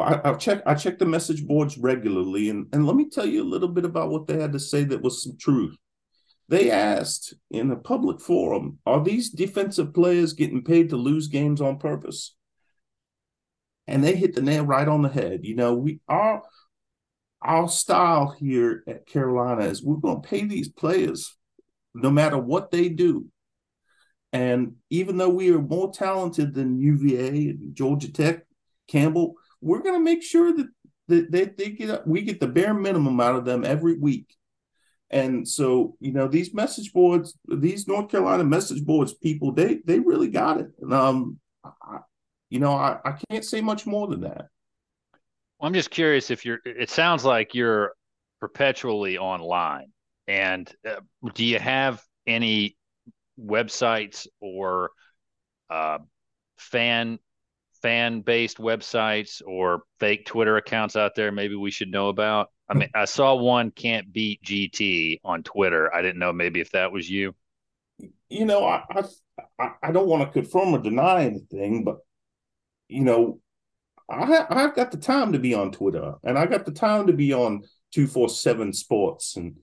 I, 0.00 0.30
I 0.30 0.34
check 0.34 0.62
I 0.66 0.74
check 0.74 0.98
the 0.98 1.06
message 1.06 1.46
boards 1.46 1.78
regularly, 1.78 2.50
and 2.50 2.66
and 2.72 2.86
let 2.86 2.96
me 2.96 3.08
tell 3.08 3.26
you 3.26 3.42
a 3.42 3.52
little 3.52 3.68
bit 3.68 3.84
about 3.84 4.10
what 4.10 4.26
they 4.26 4.40
had 4.40 4.52
to 4.52 4.60
say 4.60 4.84
that 4.84 5.02
was 5.02 5.22
some 5.22 5.36
truth. 5.38 5.76
They 6.48 6.70
asked 6.70 7.34
in 7.50 7.70
a 7.70 7.76
public 7.76 8.20
forum, 8.20 8.78
"Are 8.86 9.02
these 9.02 9.30
defensive 9.30 9.94
players 9.94 10.32
getting 10.32 10.64
paid 10.64 10.90
to 10.90 10.96
lose 10.96 11.28
games 11.28 11.60
on 11.60 11.78
purpose?" 11.78 12.34
and 13.90 14.04
they 14.04 14.14
hit 14.14 14.34
the 14.36 14.40
nail 14.40 14.64
right 14.64 14.86
on 14.86 15.02
the 15.02 15.08
head. 15.08 15.40
You 15.42 15.56
know, 15.56 15.74
we 15.74 16.00
our 16.08 16.42
our 17.42 17.68
style 17.68 18.34
here 18.38 18.84
at 18.86 19.06
Carolina 19.06 19.64
is 19.64 19.82
we're 19.82 19.96
going 19.96 20.22
to 20.22 20.28
pay 20.28 20.44
these 20.44 20.68
players 20.68 21.36
no 21.94 22.10
matter 22.10 22.38
what 22.38 22.70
they 22.70 22.88
do. 22.88 23.26
And 24.32 24.76
even 24.90 25.16
though 25.16 25.30
we 25.30 25.50
are 25.52 25.60
more 25.60 25.92
talented 25.92 26.54
than 26.54 26.78
UVA 26.78 27.48
and 27.48 27.74
Georgia 27.74 28.12
Tech, 28.12 28.44
Campbell, 28.86 29.34
we're 29.60 29.82
going 29.82 29.94
to 29.94 30.04
make 30.04 30.22
sure 30.22 30.52
that, 30.54 30.68
that 31.08 31.30
they, 31.30 31.44
they 31.44 31.70
get 31.70 32.06
we 32.06 32.22
get 32.22 32.40
the 32.40 32.48
bare 32.48 32.74
minimum 32.74 33.20
out 33.20 33.36
of 33.36 33.44
them 33.44 33.64
every 33.64 33.98
week. 33.98 34.34
And 35.10 35.46
so, 35.46 35.96
you 36.00 36.12
know, 36.12 36.28
these 36.28 36.54
message 36.54 36.92
boards, 36.92 37.36
these 37.48 37.88
North 37.88 38.10
Carolina 38.10 38.44
message 38.44 38.84
boards 38.84 39.12
people, 39.12 39.52
they 39.52 39.80
they 39.84 39.98
really 39.98 40.28
got 40.28 40.60
it. 40.60 40.68
And 40.80 40.94
um, 40.94 41.40
I, 41.64 41.98
you 42.48 42.60
know, 42.60 42.72
I, 42.72 42.98
I 43.04 43.16
can't 43.28 43.44
say 43.44 43.60
much 43.60 43.86
more 43.86 44.06
than 44.06 44.20
that. 44.20 44.46
Well, 45.58 45.66
I'm 45.66 45.74
just 45.74 45.90
curious 45.90 46.30
if 46.30 46.44
you're. 46.44 46.60
It 46.64 46.90
sounds 46.90 47.24
like 47.24 47.54
you're 47.54 47.92
perpetually 48.40 49.18
online, 49.18 49.92
and 50.28 50.72
uh, 50.88 51.00
do 51.34 51.44
you 51.44 51.58
have 51.58 52.02
any 52.26 52.76
websites 53.38 54.26
or 54.40 54.90
uh, 55.70 55.98
fan 56.56 57.18
fan 57.82 58.20
based 58.20 58.58
websites 58.58 59.42
or 59.46 59.82
fake 59.98 60.26
Twitter 60.26 60.56
accounts 60.56 60.96
out 60.96 61.14
there? 61.14 61.32
Maybe 61.32 61.54
we 61.54 61.70
should 61.70 61.90
know 61.90 62.08
about. 62.08 62.50
I 62.68 62.74
mean, 62.74 62.88
I 62.94 63.04
saw 63.04 63.34
one 63.34 63.70
can't 63.72 64.12
beat 64.12 64.42
GT 64.42 65.20
on 65.24 65.42
Twitter. 65.42 65.92
I 65.92 66.02
didn't 66.02 66.20
know 66.20 66.32
maybe 66.32 66.60
if 66.60 66.70
that 66.70 66.92
was 66.92 67.10
you. 67.10 67.34
You 68.28 68.44
know, 68.44 68.64
I 68.64 68.84
I, 69.58 69.70
I 69.82 69.92
don't 69.92 70.06
want 70.06 70.22
to 70.22 70.40
confirm 70.40 70.74
or 70.74 70.78
deny 70.78 71.24
anything, 71.24 71.84
but 71.84 71.98
you 72.88 73.02
know, 73.02 73.40
I 74.08 74.46
I've 74.48 74.74
got 74.74 74.90
the 74.90 74.98
time 74.98 75.32
to 75.32 75.38
be 75.38 75.54
on 75.54 75.72
Twitter 75.72 76.14
and 76.24 76.38
I 76.38 76.46
got 76.46 76.64
the 76.64 76.72
time 76.72 77.06
to 77.06 77.12
be 77.12 77.32
on 77.32 77.62
two 77.92 78.06
four 78.06 78.28
seven 78.28 78.72
Sports 78.72 79.36
and 79.36 79.56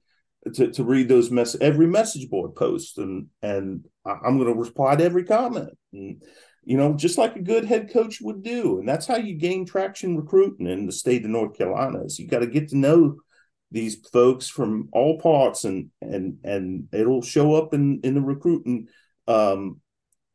to, 0.53 0.71
to 0.71 0.83
read 0.83 1.09
those 1.09 1.29
mess 1.29 1.55
every 1.59 1.87
message 1.87 2.29
board 2.29 2.55
post 2.55 2.97
and 2.97 3.27
and 3.41 3.85
I'm 4.05 4.37
going 4.37 4.53
to 4.53 4.59
reply 4.59 4.95
to 4.95 5.03
every 5.03 5.25
comment 5.25 5.77
and 5.91 6.21
you 6.67 6.75
know 6.75 6.93
just 6.93 7.17
like 7.17 7.37
a 7.37 7.41
good 7.41 7.63
head 7.63 7.89
coach 7.93 8.19
would 8.19 8.43
do. 8.43 8.79
And 8.79 8.87
that's 8.87 9.07
how 9.07 9.15
you 9.15 9.35
gain 9.35 9.65
traction 9.65 10.17
recruiting 10.17 10.67
in 10.67 10.85
the 10.85 10.91
state 10.91 11.23
of 11.23 11.31
North 11.31 11.57
Carolina 11.57 12.03
is 12.03 12.19
you 12.19 12.27
got 12.27 12.39
to 12.39 12.47
get 12.47 12.67
to 12.69 12.77
know 12.77 13.15
these 13.71 13.95
folks 14.11 14.49
from 14.49 14.89
all 14.91 15.17
parts 15.17 15.63
and 15.63 15.89
and 16.01 16.39
and 16.43 16.89
it'll 16.91 17.21
show 17.21 17.53
up 17.53 17.73
in 17.73 18.01
in 18.03 18.15
the 18.15 18.21
recruiting 18.21 18.87
um 19.29 19.79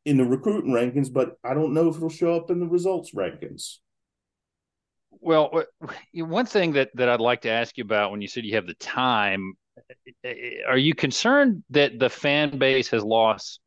in 0.07 0.17
the 0.17 0.25
recruiting 0.25 0.73
rankings 0.73 1.13
but 1.13 1.37
I 1.45 1.53
don't 1.53 1.75
know 1.75 1.89
if 1.89 1.97
it'll 1.97 2.09
show 2.09 2.35
up 2.35 2.51
in 2.51 2.61
the 2.61 2.67
results 2.67 3.13
rankings. 3.15 3.77
Well, 5.11 5.51
uh, 5.53 5.93
one 6.15 6.47
thing 6.47 6.73
that 6.73 6.89
that 6.95 7.11
I'd 7.11 7.21
like 7.21 7.43
to 7.43 7.51
ask 7.51 7.77
you 7.77 7.85
about 7.85 8.11
when 8.11 8.23
you 8.23 8.29
said 8.29 8.47
you 8.47 8.55
have 8.55 8.67
the 8.67 8.75
time, 8.75 9.53
uh, 9.79 10.29
uh, 10.29 10.33
are 10.67 10.79
you 10.79 10.95
concerned 10.95 11.63
that 11.71 11.99
the 11.99 12.09
fan 12.09 12.57
base 12.59 12.89
has 12.89 13.05
lost 13.05 13.61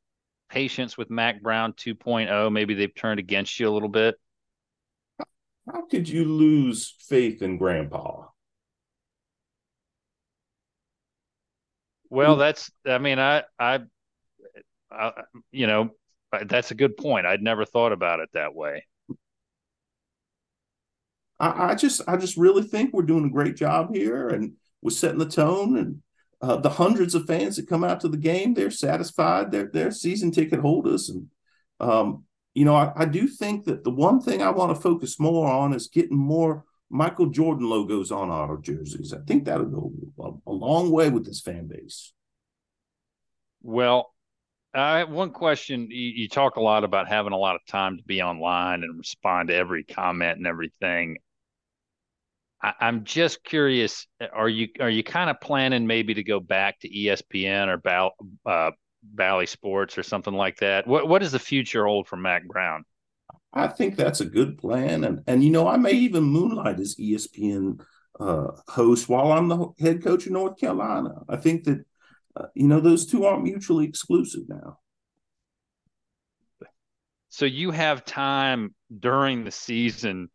patience 0.49 0.97
with 0.97 1.09
Mack 1.09 1.41
Brown 1.41 1.73
2.0? 1.73 2.51
Maybe 2.51 2.73
they've 2.73 2.93
turned 2.93 3.19
against 3.19 3.59
you 3.59 3.69
a 3.69 3.71
little 3.71 3.89
bit. 3.89 4.15
How 5.71 5.85
could 5.87 6.07
you 6.07 6.25
lose 6.25 6.95
faith 7.07 7.41
in 7.41 7.57
Grandpa? 7.57 8.27
Well, 12.09 12.35
that's. 12.35 12.71
I 12.85 12.99
mean, 12.99 13.19
I, 13.19 13.43
I, 13.59 13.79
I, 14.91 15.11
you 15.51 15.67
know, 15.67 15.89
that's 16.45 16.71
a 16.71 16.75
good 16.75 16.97
point. 16.97 17.25
I'd 17.25 17.41
never 17.41 17.65
thought 17.65 17.91
about 17.91 18.19
it 18.19 18.29
that 18.33 18.53
way. 18.53 18.85
I, 21.39 21.71
I, 21.71 21.75
just 21.75 22.01
I 22.07 22.17
just 22.17 22.37
really 22.37 22.63
think 22.63 22.93
we're 22.93 23.03
doing 23.03 23.25
a 23.25 23.29
great 23.29 23.55
job 23.55 23.93
here, 23.93 24.29
and 24.29 24.53
we're 24.81 24.91
setting 24.91 25.19
the 25.19 25.27
tone. 25.27 25.77
And 25.77 26.01
uh, 26.41 26.57
the 26.57 26.69
hundreds 26.69 27.15
of 27.15 27.25
fans 27.25 27.55
that 27.55 27.69
come 27.69 27.83
out 27.83 27.99
to 28.01 28.07
the 28.07 28.17
game, 28.17 28.53
they're 28.53 28.71
satisfied. 28.71 29.51
They're 29.51 29.69
they're 29.71 29.91
season 29.91 30.31
ticket 30.31 30.59
holders, 30.59 31.09
and 31.09 31.27
um, 31.79 32.25
you 32.53 32.65
know 32.65 32.75
I, 32.75 32.91
I 32.95 33.05
do 33.05 33.27
think 33.27 33.65
that 33.65 33.83
the 33.83 33.91
one 33.91 34.21
thing 34.21 34.41
I 34.41 34.49
want 34.49 34.75
to 34.75 34.81
focus 34.81 35.19
more 35.19 35.47
on 35.47 35.73
is 35.73 35.87
getting 35.87 36.17
more 36.17 36.65
Michael 36.89 37.27
Jordan 37.27 37.69
logos 37.69 38.11
on 38.11 38.29
our 38.29 38.57
jerseys. 38.57 39.13
I 39.13 39.19
think 39.25 39.45
that'll 39.45 39.65
go 39.65 39.91
a, 40.19 40.51
a 40.51 40.53
long 40.53 40.91
way 40.91 41.09
with 41.09 41.25
this 41.25 41.41
fan 41.41 41.67
base. 41.67 42.13
Well, 43.61 44.13
I 44.75 44.99
have 44.99 45.09
one 45.09 45.31
question. 45.31 45.87
You, 45.89 46.11
you, 46.15 46.29
talk 46.29 46.57
a 46.57 46.61
lot 46.61 46.83
about 46.83 47.07
having 47.07 47.31
a 47.31 47.37
lot 47.37 47.55
of 47.55 47.65
time 47.65 47.97
to 47.97 48.03
be 48.03 48.21
online 48.21 48.83
and 48.83 48.97
respond 48.97 49.47
to 49.47 49.55
every 49.55 49.83
comment 49.83 50.37
and 50.37 50.45
everything. 50.45 51.17
I, 52.61 52.73
am 52.81 53.03
just 53.03 53.43
curious. 53.43 54.07
Are 54.33 54.49
you 54.49 54.69
are 54.79 54.89
you 54.89 55.03
kind 55.03 55.29
of 55.29 55.39
planning 55.41 55.87
maybe 55.87 56.13
to 56.13 56.23
go 56.23 56.39
back 56.39 56.79
to 56.79 56.89
ESPN 56.89 57.67
or 57.67 57.77
Ball, 57.77 58.11
uh, 58.45 58.71
Bally 59.03 59.45
Sports 59.45 59.97
or 59.97 60.03
something 60.03 60.33
like 60.33 60.57
that? 60.57 60.87
What 60.87 61.07
what 61.07 61.19
does 61.21 61.31
the 61.31 61.39
future 61.39 61.85
hold 61.85 62.07
for 62.07 62.17
Mack 62.17 62.47
Brown? 62.47 62.83
I 63.53 63.67
think 63.67 63.95
that's 63.95 64.21
a 64.21 64.25
good 64.25 64.57
plan, 64.57 65.03
and 65.03 65.21
and 65.27 65.43
you 65.43 65.51
know 65.51 65.67
I 65.67 65.77
may 65.77 65.91
even 65.91 66.23
moonlight 66.23 66.79
as 66.79 66.95
ESPN 66.95 67.79
uh, 68.19 68.47
host 68.67 69.09
while 69.09 69.31
I'm 69.31 69.47
the 69.47 69.67
head 69.79 70.03
coach 70.03 70.25
of 70.25 70.31
North 70.31 70.57
Carolina. 70.57 71.23
I 71.29 71.37
think 71.37 71.65
that 71.65 71.85
uh, 72.35 72.47
you 72.53 72.67
know 72.67 72.79
those 72.79 73.05
two 73.05 73.25
aren't 73.25 73.43
mutually 73.43 73.85
exclusive 73.85 74.43
now. 74.47 74.79
So 77.29 77.45
you 77.45 77.71
have 77.71 78.05
time 78.05 78.73
during 78.97 79.43
the 79.43 79.51
season 79.51 80.29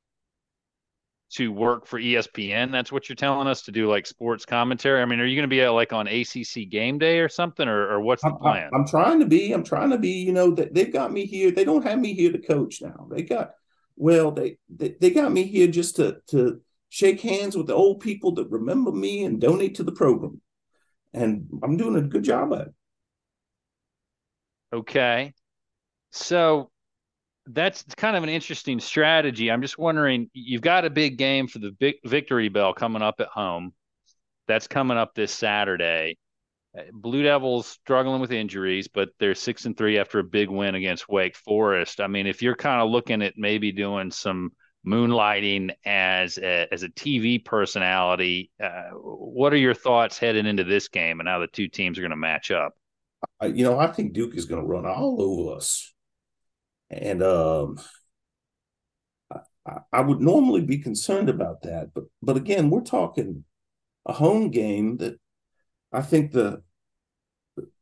to 1.30 1.52
work 1.52 1.86
for 1.86 2.00
ESPN. 2.00 2.72
That's 2.72 2.90
what 2.90 3.08
you're 3.08 3.16
telling 3.16 3.46
us 3.46 3.62
to 3.62 3.72
do, 3.72 3.88
like 3.88 4.06
sports 4.06 4.44
commentary. 4.44 5.00
I 5.00 5.04
mean, 5.04 5.20
are 5.20 5.26
you 5.26 5.36
going 5.36 5.48
to 5.48 5.48
be 5.48 5.60
at, 5.62 5.70
like 5.70 5.92
on 5.92 6.08
ACC 6.08 6.68
game 6.68 6.98
day 6.98 7.20
or 7.20 7.28
something, 7.28 7.68
or, 7.68 7.88
or 7.88 8.00
what's 8.00 8.22
the 8.22 8.32
plan? 8.32 8.70
I, 8.72 8.76
am 8.76 8.86
trying 8.86 9.20
to 9.20 9.26
be. 9.26 9.52
I'm 9.52 9.64
trying 9.64 9.90
to 9.90 9.98
be. 9.98 10.10
You 10.10 10.32
know, 10.32 10.50
that 10.52 10.74
they've 10.74 10.92
got 10.92 11.12
me 11.12 11.26
here. 11.26 11.50
They 11.50 11.64
don't 11.64 11.84
have 11.84 11.98
me 11.98 12.14
here 12.14 12.32
to 12.32 12.38
coach 12.38 12.82
now. 12.82 13.06
They 13.10 13.22
got 13.22 13.52
well, 13.96 14.32
they 14.32 14.58
they, 14.68 14.96
they 15.00 15.10
got 15.10 15.30
me 15.30 15.44
here 15.44 15.68
just 15.68 15.96
to 15.96 16.20
to 16.28 16.60
shake 16.88 17.20
hands 17.20 17.56
with 17.56 17.68
the 17.68 17.74
old 17.74 18.00
people 18.00 18.32
that 18.32 18.50
remember 18.50 18.90
me 18.90 19.24
and 19.24 19.40
donate 19.40 19.76
to 19.76 19.84
the 19.84 19.92
program, 19.92 20.40
and 21.14 21.48
I'm 21.62 21.76
doing 21.76 21.96
a 21.96 22.02
good 22.02 22.24
job 22.24 22.52
at 22.54 22.62
it. 22.62 22.74
Okay, 24.72 25.32
so 26.10 26.69
that's 27.46 27.82
kind 27.96 28.16
of 28.16 28.22
an 28.22 28.28
interesting 28.28 28.80
strategy. 28.80 29.50
I'm 29.50 29.62
just 29.62 29.78
wondering, 29.78 30.30
you've 30.32 30.62
got 30.62 30.84
a 30.84 30.90
big 30.90 31.16
game 31.16 31.46
for 31.48 31.58
the 31.58 31.72
big 31.72 31.96
Victory 32.04 32.48
Bell 32.48 32.72
coming 32.72 33.02
up 33.02 33.20
at 33.20 33.28
home. 33.28 33.72
That's 34.46 34.66
coming 34.66 34.96
up 34.96 35.14
this 35.14 35.32
Saturday. 35.32 36.18
Uh, 36.76 36.82
Blue 36.92 37.22
Devils 37.22 37.66
struggling 37.66 38.20
with 38.20 38.32
injuries, 38.32 38.88
but 38.88 39.10
they're 39.18 39.34
six 39.34 39.64
and 39.64 39.76
three 39.76 39.98
after 39.98 40.18
a 40.18 40.24
big 40.24 40.50
win 40.50 40.74
against 40.74 41.08
Wake 41.08 41.36
Forest. 41.36 42.00
I 42.00 42.06
mean, 42.06 42.26
if 42.26 42.42
you're 42.42 42.56
kind 42.56 42.80
of 42.80 42.90
looking 42.90 43.22
at 43.22 43.34
maybe 43.36 43.72
doing 43.72 44.10
some 44.10 44.52
moonlighting 44.86 45.70
as 45.84 46.38
a, 46.38 46.66
as 46.72 46.82
a 46.82 46.88
TV 46.88 47.44
personality, 47.44 48.50
uh, 48.62 48.90
what 48.92 49.52
are 49.52 49.58
your 49.58 49.74
thoughts 49.74 50.18
heading 50.18 50.46
into 50.46 50.64
this 50.64 50.88
game 50.88 51.20
and 51.20 51.28
how 51.28 51.38
the 51.38 51.48
two 51.48 51.68
teams 51.68 51.98
are 51.98 52.02
going 52.02 52.10
to 52.10 52.16
match 52.16 52.50
up? 52.50 52.74
You 53.42 53.64
know, 53.64 53.78
I 53.78 53.88
think 53.88 54.12
Duke 54.12 54.34
is 54.36 54.46
going 54.46 54.62
to 54.62 54.66
run 54.66 54.86
all 54.86 55.20
over 55.20 55.56
us. 55.56 55.92
And 56.90 57.22
um, 57.22 57.78
I, 59.66 59.78
I 59.92 60.00
would 60.00 60.20
normally 60.20 60.62
be 60.62 60.78
concerned 60.78 61.28
about 61.28 61.62
that, 61.62 61.90
but 61.94 62.04
but 62.22 62.36
again, 62.36 62.70
we're 62.70 62.80
talking 62.80 63.44
a 64.06 64.12
home 64.12 64.50
game 64.50 64.96
that 64.98 65.18
I 65.92 66.02
think 66.02 66.32
the 66.32 66.62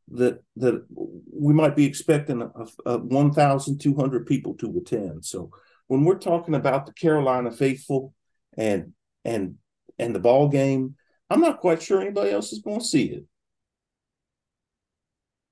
that 0.09 0.43
that 0.55 0.85
we 1.31 1.53
might 1.53 1.75
be 1.75 1.85
expecting 1.85 2.41
a, 2.41 2.65
a 2.85 2.97
1,200 2.97 4.25
people 4.25 4.53
to 4.55 4.77
attend. 4.77 5.25
So 5.25 5.51
when 5.87 6.03
we're 6.03 6.17
talking 6.19 6.55
about 6.55 6.85
the 6.85 6.93
Carolina 6.93 7.51
faithful 7.51 8.13
and 8.57 8.93
and 9.25 9.55
and 9.97 10.15
the 10.15 10.19
ball 10.19 10.49
game, 10.49 10.95
I'm 11.29 11.41
not 11.41 11.59
quite 11.59 11.81
sure 11.81 12.01
anybody 12.01 12.31
else 12.31 12.51
is 12.51 12.59
going 12.59 12.79
to 12.79 12.85
see 12.85 13.05
it. 13.05 13.23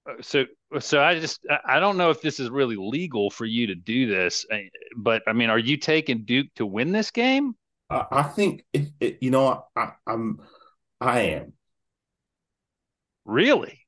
Uh, 0.08 0.22
so 0.22 0.46
so 0.80 1.02
I 1.02 1.20
just 1.20 1.46
I 1.66 1.80
don't 1.80 1.98
know 1.98 2.10
if 2.10 2.22
this 2.22 2.40
is 2.40 2.50
really 2.50 2.76
legal 2.76 3.30
for 3.30 3.46
you 3.46 3.68
to 3.68 3.76
do 3.76 4.08
this, 4.08 4.46
uh, 4.52 4.58
but 4.96 5.24
I 5.28 5.34
mean, 5.34 5.50
are 5.50 5.60
you 5.60 5.78
taking 5.78 6.26
Duke 6.26 6.48
to 6.56 6.66
win 6.66 6.92
this 6.92 7.12
game? 7.12 7.56
I 7.90 8.24
think 8.24 8.66
if 8.74 8.90
it, 9.00 9.20
you 9.22 9.32
know 9.32 9.66
I, 9.76 9.94
I'm 10.06 10.42
I 11.00 11.20
am 11.22 11.54
really. 13.26 13.80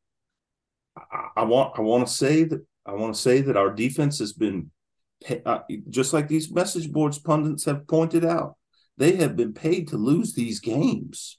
I, 0.98 1.28
I 1.38 1.44
want 1.44 1.78
I 1.78 1.82
want 1.82 2.08
to 2.08 2.14
say 2.14 2.44
that 2.44 2.66
I 2.86 2.94
want 2.94 3.14
to 3.14 3.22
say 3.22 3.42
that 3.42 3.58
our 3.58 3.72
defense 3.72 4.20
has 4.20 4.34
been 4.34 4.72
uh, 5.46 5.60
just 5.90 6.14
like 6.14 6.28
these 6.28 6.52
message 6.52 6.92
boards 6.92 7.20
pundits 7.20 7.66
have 7.66 7.88
pointed 7.88 8.24
out. 8.24 8.56
They 8.98 9.18
have 9.18 9.36
been 9.36 9.54
paid 9.54 9.90
to 9.90 9.98
lose 9.98 10.34
these 10.34 10.60
games. 10.60 11.38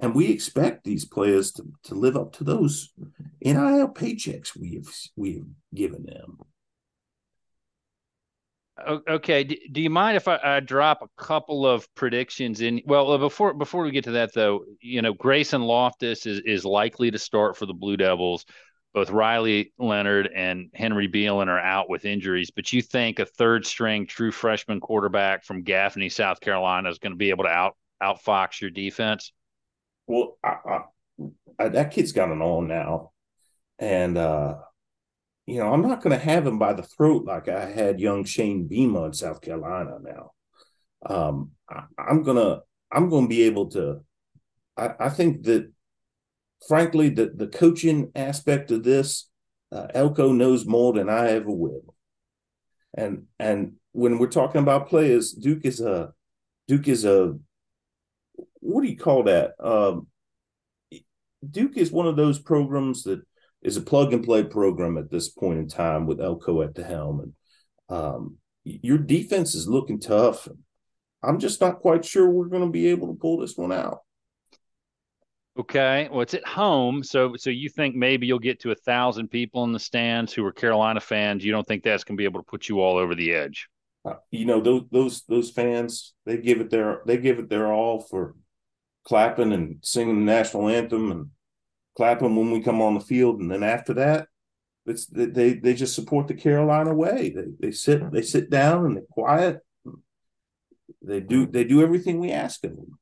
And 0.00 0.14
we 0.14 0.30
expect 0.30 0.84
these 0.84 1.04
players 1.04 1.52
to, 1.52 1.64
to 1.84 1.94
live 1.94 2.16
up 2.16 2.32
to 2.34 2.44
those 2.44 2.92
NIL 3.42 3.88
paychecks 3.88 4.56
we 4.56 4.74
have 4.74 4.88
we 5.16 5.34
have 5.34 5.46
given 5.74 6.04
them. 6.04 6.38
Okay. 9.08 9.42
Do 9.42 9.80
you 9.80 9.90
mind 9.90 10.16
if 10.16 10.28
I, 10.28 10.38
I, 10.42 10.60
drop 10.60 11.02
a 11.02 11.08
couple 11.20 11.66
of 11.66 11.92
predictions 11.96 12.60
in? 12.60 12.80
Well, 12.86 13.18
before 13.18 13.52
before 13.52 13.82
we 13.82 13.90
get 13.90 14.04
to 14.04 14.12
that, 14.12 14.34
though, 14.34 14.64
you 14.80 15.02
know, 15.02 15.14
Grayson 15.14 15.62
Loftis 15.62 16.26
is 16.26 16.40
is 16.44 16.64
likely 16.64 17.10
to 17.10 17.18
start 17.18 17.56
for 17.56 17.66
the 17.66 17.74
Blue 17.74 17.96
Devils. 17.96 18.46
Both 18.94 19.10
Riley 19.10 19.72
Leonard 19.78 20.30
and 20.34 20.70
Henry 20.74 21.08
Belin 21.08 21.48
are 21.48 21.58
out 21.58 21.90
with 21.90 22.04
injuries, 22.04 22.50
but 22.50 22.72
you 22.72 22.80
think 22.80 23.18
a 23.18 23.26
third 23.26 23.66
string 23.66 24.06
true 24.06 24.32
freshman 24.32 24.80
quarterback 24.80 25.44
from 25.44 25.62
Gaffney, 25.62 26.08
South 26.08 26.40
Carolina, 26.40 26.88
is 26.88 26.98
going 26.98 27.12
to 27.12 27.18
be 27.18 27.30
able 27.30 27.44
to 27.44 27.50
out 27.50 27.76
outfox 28.02 28.60
your 28.60 28.70
defense? 28.70 29.32
Well, 30.08 30.38
I, 30.42 30.80
I, 31.58 31.68
that 31.68 31.90
kid's 31.90 32.12
got 32.12 32.30
an 32.30 32.40
arm 32.40 32.66
now, 32.66 33.12
and 33.78 34.16
uh, 34.16 34.56
you 35.46 35.58
know 35.58 35.70
I'm 35.70 35.82
not 35.82 36.02
going 36.02 36.18
to 36.18 36.24
have 36.24 36.46
him 36.46 36.58
by 36.58 36.72
the 36.72 36.82
throat 36.82 37.26
like 37.26 37.48
I 37.48 37.66
had 37.66 38.00
young 38.00 38.24
Shane 38.24 38.66
Beamer 38.66 39.06
in 39.06 39.12
South 39.12 39.42
Carolina. 39.42 39.98
Now, 40.02 40.32
um, 41.04 41.50
I, 41.68 41.84
am 42.08 42.22
gonna 42.22 42.60
I'm 42.90 43.10
gonna 43.10 43.28
be 43.28 43.42
able 43.42 43.68
to. 43.70 44.00
I, 44.78 44.94
I 44.98 45.08
think 45.10 45.42
that, 45.42 45.70
frankly, 46.66 47.10
the 47.10 47.30
the 47.34 47.48
coaching 47.48 48.10
aspect 48.14 48.70
of 48.70 48.84
this, 48.84 49.28
uh, 49.70 49.88
Elko 49.92 50.32
knows 50.32 50.64
more 50.64 50.94
than 50.94 51.10
I 51.10 51.32
ever 51.32 51.50
will, 51.50 51.94
and 52.94 53.24
and 53.38 53.74
when 53.92 54.16
we're 54.16 54.28
talking 54.28 54.62
about 54.62 54.88
players, 54.88 55.32
Duke 55.32 55.66
is 55.66 55.82
a 55.82 56.14
Duke 56.66 56.88
is 56.88 57.04
a 57.04 57.38
what 58.60 58.82
do 58.82 58.88
you 58.88 58.96
call 58.96 59.24
that? 59.24 59.52
Um, 59.60 60.06
Duke 61.48 61.76
is 61.76 61.92
one 61.92 62.06
of 62.06 62.16
those 62.16 62.38
programs 62.38 63.04
that 63.04 63.22
is 63.62 63.76
a 63.76 63.82
plug 63.82 64.12
and 64.12 64.24
play 64.24 64.44
program 64.44 64.98
at 64.98 65.10
this 65.10 65.28
point 65.28 65.58
in 65.58 65.68
time 65.68 66.06
with 66.06 66.20
Elko 66.20 66.62
at 66.62 66.74
the 66.74 66.84
helm. 66.84 67.20
And 67.20 67.32
um, 67.96 68.36
your 68.64 68.98
defense 68.98 69.54
is 69.54 69.68
looking 69.68 70.00
tough. 70.00 70.48
I'm 71.22 71.38
just 71.38 71.60
not 71.60 71.80
quite 71.80 72.04
sure 72.04 72.28
we're 72.28 72.46
going 72.46 72.64
to 72.64 72.70
be 72.70 72.88
able 72.88 73.08
to 73.08 73.18
pull 73.18 73.38
this 73.38 73.56
one 73.56 73.72
out. 73.72 74.00
Okay, 75.58 76.08
well, 76.08 76.20
it's 76.20 76.34
at 76.34 76.46
home, 76.46 77.02
so 77.02 77.34
so 77.36 77.50
you 77.50 77.68
think 77.68 77.96
maybe 77.96 78.28
you'll 78.28 78.38
get 78.38 78.60
to 78.60 78.70
a 78.70 78.76
thousand 78.76 79.26
people 79.26 79.64
in 79.64 79.72
the 79.72 79.80
stands 79.80 80.32
who 80.32 80.44
are 80.44 80.52
Carolina 80.52 81.00
fans? 81.00 81.44
You 81.44 81.50
don't 81.50 81.66
think 81.66 81.82
that's 81.82 82.04
going 82.04 82.16
to 82.16 82.20
be 82.20 82.26
able 82.26 82.38
to 82.38 82.48
put 82.48 82.68
you 82.68 82.80
all 82.80 82.96
over 82.96 83.16
the 83.16 83.32
edge? 83.32 83.68
Uh, 84.04 84.14
you 84.30 84.44
know 84.44 84.60
those 84.60 84.82
those 84.92 85.22
those 85.22 85.50
fans 85.50 86.14
they 86.24 86.36
give 86.38 86.60
it 86.60 86.70
their 86.70 87.02
they 87.06 87.16
give 87.16 87.40
it 87.40 87.48
their 87.48 87.72
all 87.72 88.00
for 88.00 88.36
clapping 89.08 89.52
and 89.52 89.78
singing 89.82 90.16
the 90.16 90.32
national 90.32 90.68
anthem 90.68 91.10
and 91.10 91.30
clapping 91.96 92.36
when 92.36 92.50
we 92.50 92.60
come 92.60 92.82
on 92.82 92.94
the 92.94 93.00
field, 93.00 93.40
and 93.40 93.50
then 93.50 93.62
after 93.62 93.94
that, 93.94 94.28
it's 94.84 95.06
they 95.06 95.54
they 95.54 95.74
just 95.74 95.94
support 95.94 96.28
the 96.28 96.34
Carolina 96.34 96.94
way. 96.94 97.30
They 97.30 97.44
they 97.58 97.72
sit 97.72 98.12
they 98.12 98.22
sit 98.22 98.50
down 98.50 98.84
and 98.84 98.96
they're 98.96 99.04
quiet. 99.10 99.60
They 101.02 101.20
do 101.20 101.46
they 101.46 101.64
do 101.64 101.82
everything 101.82 102.20
we 102.20 102.32
ask 102.32 102.64
of 102.64 102.76
them. 102.76 102.98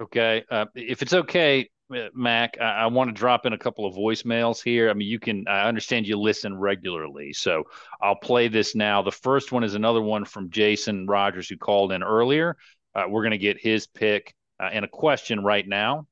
Okay, 0.00 0.42
uh, 0.50 0.66
if 0.74 1.02
it's 1.02 1.14
okay, 1.14 1.70
uh, 1.94 2.08
Mack, 2.14 2.56
I, 2.60 2.64
I, 2.64 2.86
want 2.86 3.08
to 3.08 3.14
drop 3.14 3.46
in 3.46 3.52
a 3.52 3.58
couple 3.58 3.86
of 3.86 3.94
voicemails 3.94 4.60
here. 4.60 4.90
I 4.90 4.94
mean, 4.94 5.06
you 5.06 5.20
can, 5.20 5.46
I 5.46 5.68
understand 5.68 6.08
you 6.08 6.18
listen 6.18 6.58
regularly, 6.58 7.32
so 7.32 7.64
I'll 8.00 8.16
play 8.16 8.48
this 8.48 8.74
now. 8.74 9.02
The 9.02 9.12
first 9.12 9.52
one 9.52 9.62
is 9.62 9.74
another 9.74 10.02
one 10.02 10.24
from 10.24 10.50
Jason 10.50 11.06
Rogers, 11.06 11.48
who 11.48 11.56
called 11.56 11.92
in 11.92 12.02
earlier. 12.02 12.56
Uh, 12.96 13.04
we're 13.08 13.22
going 13.22 13.30
to 13.30 13.38
get 13.38 13.60
his 13.60 13.86
pick 13.86 14.34
uh, 14.60 14.68
and 14.72 14.84
a 14.84 14.88
question 14.88 15.44
right 15.44 15.66
now. 15.66 16.06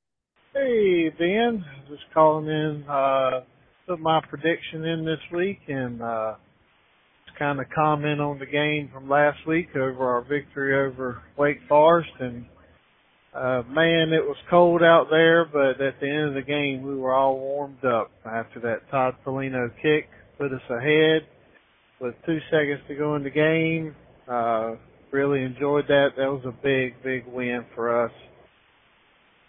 Hey, 0.55 1.11
Ben. 1.11 1.65
Just 1.89 2.03
calling 2.13 2.47
in, 2.47 2.85
uh, 2.89 3.41
put 3.87 4.01
my 4.01 4.21
prediction 4.29 4.85
in 4.85 5.05
this 5.05 5.21
week 5.33 5.61
and, 5.69 6.03
uh, 6.03 6.35
just 7.27 7.39
kind 7.39 7.61
of 7.61 7.67
comment 7.75 8.21
on 8.21 8.39
the 8.39 8.47
game 8.47 8.91
from 8.93 9.09
last 9.09 9.39
week 9.47 9.69
over 9.77 10.09
our 10.09 10.23
victory 10.23 10.89
over 10.89 11.23
Wake 11.37 11.61
Forest. 11.69 12.11
And, 12.19 12.47
uh, 13.35 13.63
man, 13.69 14.13
it 14.13 14.25
was 14.25 14.37
cold 14.49 14.83
out 14.83 15.07
there, 15.11 15.45
but 15.45 15.81
at 15.81 16.01
the 16.01 16.09
end 16.09 16.29
of 16.29 16.35
the 16.35 16.43
game, 16.43 16.83
we 16.83 16.97
were 16.97 17.13
all 17.13 17.39
warmed 17.39 17.85
up 17.85 18.11
after 18.25 18.61
that 18.61 18.91
Todd 18.91 19.15
Pelino 19.25 19.71
kick 19.83 20.09
put 20.41 20.53
us 20.55 20.71
ahead 20.71 21.21
with 22.01 22.15
two 22.25 22.39
seconds 22.51 22.81
to 22.89 22.95
go 22.95 23.15
in 23.15 23.23
the 23.23 23.31
game. 23.31 23.95
Uh, 24.27 24.77
really 25.13 25.43
enjoyed 25.43 25.85
that. 25.89 26.11
That 26.17 26.31
was 26.31 26.43
a 26.47 26.63
big, 26.63 26.95
big 27.05 27.31
win 27.31 27.67
for 27.75 28.05
us. 28.05 28.13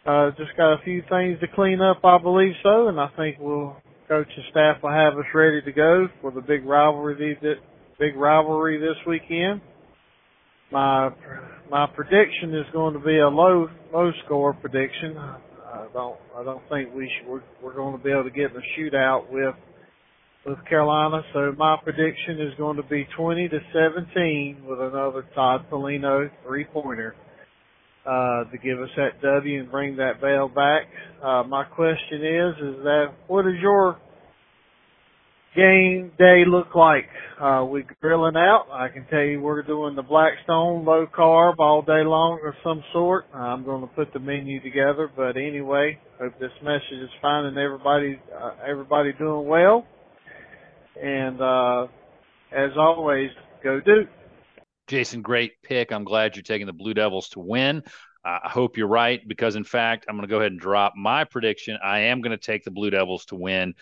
Uh, 0.05 0.31
just 0.31 0.55
got 0.57 0.73
a 0.73 0.83
few 0.83 1.03
things 1.09 1.39
to 1.41 1.47
clean 1.53 1.79
up, 1.79 2.03
I 2.03 2.17
believe 2.17 2.53
so, 2.63 2.87
and 2.87 2.99
I 2.99 3.09
think 3.15 3.37
we'll 3.39 3.75
coach 4.07 4.27
and 4.35 4.45
staff 4.49 4.77
will 4.81 4.89
have 4.91 5.13
us 5.13 5.25
ready 5.33 5.61
to 5.61 5.71
go 5.71 6.07
for 6.21 6.31
the 6.31 6.41
big 6.41 6.65
rivalry 6.65 7.37
that 7.41 7.55
big 7.99 8.15
rivalry 8.15 8.79
this 8.79 8.97
weekend. 9.05 9.61
My 10.71 11.11
my 11.69 11.85
prediction 11.85 12.55
is 12.55 12.65
going 12.73 12.95
to 12.95 12.99
be 12.99 13.19
a 13.19 13.27
low 13.27 13.69
low 13.93 14.11
score 14.25 14.53
prediction. 14.53 15.17
I 15.17 15.85
don't 15.93 16.17
I 16.35 16.43
don't 16.43 16.63
think 16.67 16.93
we 16.95 17.09
should, 17.19 17.29
we're, 17.29 17.43
we're 17.61 17.75
going 17.75 17.95
to 17.95 18.03
be 18.03 18.09
able 18.09 18.23
to 18.23 18.31
get 18.31 18.51
in 18.51 18.57
a 18.57 18.79
shootout 18.79 19.29
with 19.29 19.55
with 20.47 20.57
Carolina. 20.67 21.21
So 21.31 21.53
my 21.55 21.77
prediction 21.83 22.41
is 22.41 22.53
going 22.57 22.77
to 22.77 22.83
be 22.83 23.07
20 23.15 23.49
to 23.49 23.59
17 23.71 24.63
with 24.67 24.79
another 24.79 25.27
Todd 25.35 25.67
Pelino 25.71 26.29
three 26.43 26.65
pointer 26.65 27.15
uh, 28.05 28.45
to 28.45 28.57
give 28.63 28.81
us 28.81 28.89
that 28.97 29.21
W 29.21 29.59
and 29.59 29.71
bring 29.71 29.97
that 29.97 30.19
veil 30.21 30.47
back. 30.47 30.83
Uh, 31.23 31.43
my 31.43 31.63
question 31.63 32.23
is, 32.25 32.55
is 32.55 32.83
that 32.83 33.05
what 33.27 33.43
does 33.43 33.59
your 33.61 33.97
game 35.55 36.11
day 36.17 36.43
look 36.47 36.73
like? 36.75 37.09
Uh, 37.39 37.65
we 37.65 37.83
grilling 38.01 38.35
out. 38.35 38.67
I 38.71 38.87
can 38.87 39.05
tell 39.09 39.21
you 39.21 39.41
we're 39.41 39.63
doing 39.63 39.95
the 39.95 40.03
Blackstone 40.03 40.85
low 40.85 41.05
carb 41.07 41.55
all 41.59 41.81
day 41.81 42.03
long 42.03 42.39
of 42.47 42.53
some 42.63 42.83
sort. 42.93 43.25
I'm 43.33 43.63
going 43.65 43.81
to 43.81 43.87
put 43.87 44.13
the 44.13 44.19
menu 44.19 44.61
together, 44.61 45.09
but 45.15 45.37
anyway, 45.37 45.99
hope 46.19 46.33
this 46.39 46.51
message 46.63 47.03
is 47.03 47.09
finding 47.21 47.57
everybody, 47.57 48.19
uh, 48.35 48.51
everybody 48.67 49.13
doing 49.13 49.47
well. 49.47 49.85
And, 51.01 51.41
uh, 51.41 51.87
as 52.51 52.71
always, 52.77 53.29
go 53.63 53.79
Duke. 53.79 54.09
Jason, 54.91 55.21
great 55.21 55.53
pick. 55.63 55.93
I'm 55.93 56.03
glad 56.03 56.35
you're 56.35 56.43
taking 56.43 56.67
the 56.67 56.73
Blue 56.73 56.93
Devils 56.93 57.29
to 57.29 57.39
win. 57.39 57.81
Uh, 58.25 58.39
I 58.43 58.49
hope 58.49 58.75
you're 58.75 58.89
right 58.89 59.25
because, 59.25 59.55
in 59.55 59.63
fact, 59.63 60.05
I'm 60.09 60.17
going 60.17 60.27
to 60.27 60.29
go 60.29 60.39
ahead 60.39 60.51
and 60.51 60.59
drop 60.59 60.95
my 60.97 61.23
prediction. 61.23 61.77
I 61.81 61.99
am 61.99 62.19
going 62.19 62.37
to 62.37 62.37
take 62.37 62.65
the 62.65 62.71
Blue 62.71 62.89
Devils 62.89 63.23
to 63.27 63.35
win 63.35 63.73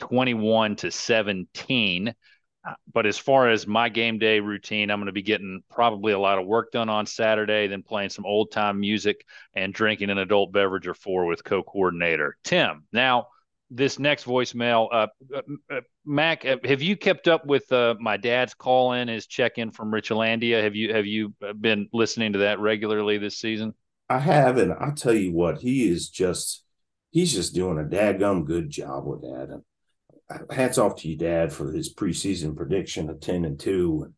21 0.00 0.74
to 0.74 0.90
17. 0.90 2.08
Uh, 2.08 2.72
but 2.92 3.06
as 3.06 3.16
far 3.16 3.48
as 3.48 3.64
my 3.64 3.88
game 3.88 4.18
day 4.18 4.40
routine, 4.40 4.90
I'm 4.90 4.98
going 4.98 5.06
to 5.06 5.12
be 5.12 5.22
getting 5.22 5.62
probably 5.70 6.12
a 6.12 6.18
lot 6.18 6.40
of 6.40 6.46
work 6.46 6.72
done 6.72 6.88
on 6.88 7.06
Saturday, 7.06 7.68
then 7.68 7.84
playing 7.84 8.10
some 8.10 8.26
old 8.26 8.50
time 8.50 8.80
music 8.80 9.24
and 9.54 9.72
drinking 9.72 10.10
an 10.10 10.18
adult 10.18 10.50
beverage 10.50 10.88
or 10.88 10.94
four 10.94 11.26
with 11.26 11.44
co 11.44 11.62
coordinator 11.62 12.36
Tim. 12.42 12.88
Now, 12.92 13.28
this 13.70 13.98
next 13.98 14.24
voicemail, 14.24 14.88
uh, 14.92 15.06
uh, 15.34 15.40
uh 15.70 15.80
Mack, 16.04 16.44
uh, 16.44 16.56
have 16.64 16.82
you 16.82 16.96
kept 16.96 17.26
up 17.28 17.46
with 17.46 17.70
uh, 17.72 17.94
my 18.00 18.16
dad's 18.16 18.54
call 18.54 18.92
in, 18.92 19.08
his 19.08 19.26
check 19.26 19.58
in 19.58 19.70
from 19.70 19.90
Richlandia? 19.90 20.62
Have 20.62 20.76
you 20.76 20.94
have 20.94 21.06
you 21.06 21.34
been 21.60 21.88
listening 21.92 22.32
to 22.34 22.40
that 22.40 22.60
regularly 22.60 23.18
this 23.18 23.38
season? 23.38 23.74
I 24.08 24.20
have, 24.20 24.56
and 24.58 24.72
I'll 24.72 24.94
tell 24.94 25.14
you 25.14 25.32
what, 25.32 25.58
he 25.58 25.88
is 25.90 26.08
just 26.08 26.64
he's 27.10 27.32
just 27.32 27.54
doing 27.54 27.78
a 27.78 27.82
dadgum 27.82 28.44
good 28.46 28.70
job 28.70 29.04
with 29.04 29.22
that. 29.22 29.48
And 29.50 30.50
hats 30.50 30.78
off 30.78 30.96
to 30.96 31.08
you, 31.08 31.16
Dad, 31.16 31.52
for 31.52 31.72
his 31.72 31.92
preseason 31.92 32.56
prediction 32.56 33.10
of 33.10 33.20
ten 33.20 33.44
and 33.44 33.58
two. 33.58 34.04
And 34.04 34.14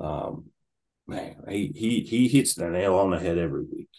Um, 0.00 0.46
man, 1.06 1.36
he 1.48 1.72
he 1.74 2.00
he 2.00 2.28
hits 2.28 2.54
the 2.54 2.68
nail 2.68 2.96
on 2.96 3.10
the 3.10 3.18
head 3.18 3.38
every 3.38 3.64
week. 3.64 3.90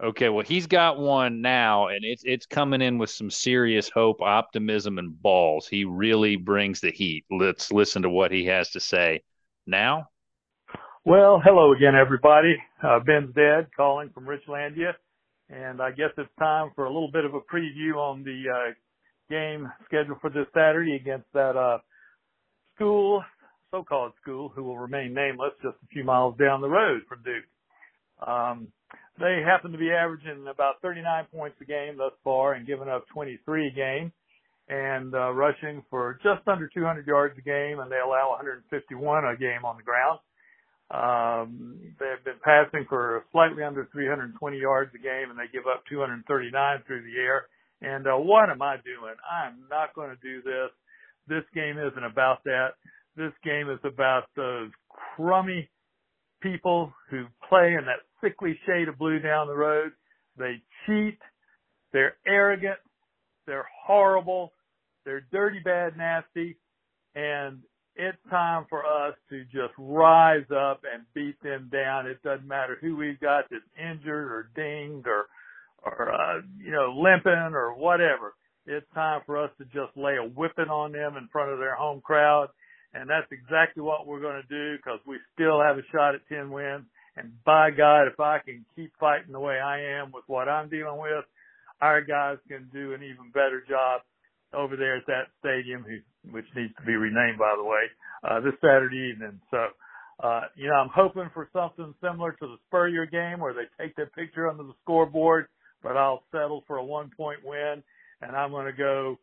Okay, 0.00 0.28
well, 0.28 0.44
he's 0.44 0.68
got 0.68 0.98
one 0.98 1.40
now, 1.40 1.88
and 1.88 2.04
it's 2.04 2.22
it's 2.24 2.46
coming 2.46 2.80
in 2.80 2.98
with 2.98 3.10
some 3.10 3.30
serious 3.30 3.90
hope, 3.90 4.22
optimism, 4.22 4.96
and 4.98 5.20
balls. 5.20 5.66
He 5.66 5.84
really 5.84 6.36
brings 6.36 6.80
the 6.80 6.92
heat. 6.92 7.24
Let's 7.30 7.72
listen 7.72 8.02
to 8.02 8.10
what 8.10 8.30
he 8.30 8.44
has 8.46 8.70
to 8.70 8.80
say 8.80 9.22
now. 9.66 10.08
Well, 11.04 11.40
hello 11.44 11.72
again, 11.72 11.96
everybody. 11.96 12.56
Uh, 12.80 13.00
Ben's 13.00 13.34
dad 13.34 13.68
calling 13.76 14.10
from 14.10 14.26
Richlandia, 14.26 14.92
and 15.50 15.82
I 15.82 15.90
guess 15.90 16.10
it's 16.16 16.30
time 16.38 16.70
for 16.76 16.84
a 16.84 16.92
little 16.92 17.10
bit 17.10 17.24
of 17.24 17.34
a 17.34 17.40
preview 17.40 17.96
on 17.96 18.22
the 18.22 18.44
uh, 18.54 18.72
game 19.28 19.68
scheduled 19.86 20.20
for 20.20 20.30
this 20.30 20.46
Saturday 20.54 20.94
against 20.94 21.26
that 21.34 21.56
uh, 21.56 21.78
school, 22.76 23.24
so-called 23.72 24.12
school, 24.22 24.52
who 24.54 24.62
will 24.62 24.78
remain 24.78 25.12
nameless, 25.12 25.52
just 25.60 25.76
a 25.82 25.86
few 25.92 26.04
miles 26.04 26.36
down 26.38 26.60
the 26.60 26.68
road 26.68 27.02
from 27.08 27.22
Duke. 27.24 28.28
Um, 28.28 28.68
they 29.20 29.42
happen 29.44 29.72
to 29.72 29.78
be 29.78 29.90
averaging 29.90 30.46
about 30.50 30.80
39 30.82 31.26
points 31.34 31.56
a 31.60 31.64
game 31.64 31.96
thus 31.98 32.12
far 32.24 32.54
and 32.54 32.66
giving 32.66 32.88
up 32.88 33.06
23 33.12 33.68
a 33.68 33.70
game 33.70 34.12
and 34.68 35.14
uh, 35.14 35.32
rushing 35.32 35.82
for 35.90 36.18
just 36.22 36.46
under 36.46 36.68
200 36.68 37.06
yards 37.06 37.34
a 37.38 37.42
game, 37.42 37.80
and 37.80 37.90
they 37.90 37.96
allow 37.96 38.36
151 38.36 39.24
a 39.24 39.36
game 39.36 39.64
on 39.64 39.76
the 39.76 39.82
ground. 39.82 40.20
Um, 40.90 41.92
they've 41.98 42.24
been 42.24 42.40
passing 42.44 42.86
for 42.88 43.24
slightly 43.32 43.62
under 43.62 43.88
320 43.92 44.58
yards 44.58 44.90
a 44.94 44.98
game, 44.98 45.30
and 45.30 45.38
they 45.38 45.50
give 45.52 45.66
up 45.66 45.84
239 45.88 46.82
through 46.86 47.02
the 47.02 47.18
air. 47.18 47.48
And 47.80 48.06
uh, 48.06 48.16
what 48.16 48.50
am 48.50 48.62
I 48.62 48.76
doing? 48.76 49.14
I'm 49.24 49.64
not 49.70 49.94
going 49.94 50.10
to 50.10 50.20
do 50.22 50.42
this. 50.42 50.70
This 51.28 51.44
game 51.54 51.76
isn't 51.78 52.04
about 52.04 52.44
that. 52.44 52.76
This 53.16 53.32
game 53.44 53.70
is 53.70 53.80
about 53.84 54.24
those 54.36 54.70
crummy 55.16 55.68
people 56.40 56.92
who 57.10 57.24
play 57.48 57.74
in 57.78 57.84
that 57.84 58.07
sickly 58.20 58.58
shade 58.66 58.88
of 58.88 58.98
blue 58.98 59.18
down 59.18 59.46
the 59.46 59.56
road. 59.56 59.92
They 60.36 60.62
cheat. 60.86 61.18
They're 61.92 62.16
arrogant. 62.26 62.78
They're 63.46 63.66
horrible. 63.86 64.52
They're 65.04 65.26
dirty, 65.32 65.60
bad, 65.64 65.96
nasty. 65.96 66.56
And 67.14 67.60
it's 67.96 68.18
time 68.30 68.66
for 68.68 68.84
us 68.84 69.14
to 69.30 69.42
just 69.44 69.74
rise 69.78 70.46
up 70.54 70.82
and 70.90 71.02
beat 71.14 71.42
them 71.42 71.68
down. 71.72 72.06
It 72.06 72.22
doesn't 72.22 72.46
matter 72.46 72.78
who 72.80 72.96
we've 72.96 73.18
got 73.18 73.44
that's 73.50 73.64
injured 73.76 74.30
or 74.30 74.50
dinged 74.54 75.06
or, 75.06 75.26
or, 75.82 76.12
uh, 76.12 76.40
you 76.62 76.70
know, 76.70 76.94
limping 76.96 77.54
or 77.54 77.74
whatever. 77.74 78.34
It's 78.66 78.86
time 78.94 79.22
for 79.24 79.42
us 79.42 79.50
to 79.58 79.64
just 79.64 79.96
lay 79.96 80.16
a 80.16 80.28
whipping 80.28 80.68
on 80.68 80.92
them 80.92 81.16
in 81.16 81.28
front 81.32 81.50
of 81.50 81.58
their 81.58 81.74
home 81.74 82.02
crowd. 82.02 82.48
And 82.94 83.08
that's 83.08 83.26
exactly 83.32 83.82
what 83.82 84.06
we're 84.06 84.20
going 84.20 84.42
to 84.42 84.48
do 84.48 84.76
because 84.76 85.00
we 85.06 85.16
still 85.34 85.60
have 85.60 85.78
a 85.78 85.82
shot 85.90 86.14
at 86.14 86.26
10 86.28 86.50
wins. 86.50 86.84
And 87.18 87.32
by 87.44 87.70
God, 87.70 88.06
if 88.06 88.20
I 88.20 88.38
can 88.38 88.64
keep 88.76 88.92
fighting 89.00 89.32
the 89.32 89.40
way 89.40 89.58
I 89.58 90.00
am 90.00 90.12
with 90.12 90.24
what 90.26 90.48
I'm 90.48 90.68
dealing 90.68 91.00
with, 91.00 91.24
our 91.80 92.00
guys 92.00 92.36
can 92.48 92.68
do 92.72 92.92
an 92.92 93.02
even 93.02 93.30
better 93.32 93.62
job 93.68 94.02
over 94.54 94.76
there 94.76 94.96
at 94.96 95.06
that 95.06 95.28
stadium, 95.40 95.84
which 96.30 96.46
needs 96.56 96.74
to 96.78 96.86
be 96.86 96.94
renamed, 96.94 97.38
by 97.38 97.54
the 97.56 97.64
way, 97.64 97.84
uh, 98.24 98.40
this 98.40 98.54
Saturday 98.60 99.12
evening. 99.12 99.40
So, 99.50 99.58
uh, 100.22 100.42
you 100.56 100.68
know, 100.68 100.74
I'm 100.74 100.90
hoping 100.94 101.30
for 101.34 101.48
something 101.52 101.94
similar 102.00 102.32
to 102.32 102.46
the 102.46 102.56
Spurrier 102.68 103.06
game 103.06 103.40
where 103.40 103.54
they 103.54 103.66
take 103.82 103.94
their 103.96 104.06
picture 104.06 104.48
under 104.48 104.62
the 104.62 104.74
scoreboard, 104.82 105.46
but 105.82 105.96
I'll 105.96 106.22
settle 106.32 106.64
for 106.66 106.76
a 106.76 106.84
one 106.84 107.10
point 107.16 107.40
win 107.44 107.82
and 108.20 108.36
I'm 108.36 108.50
going 108.50 108.66
to 108.66 108.72
go 108.72 109.18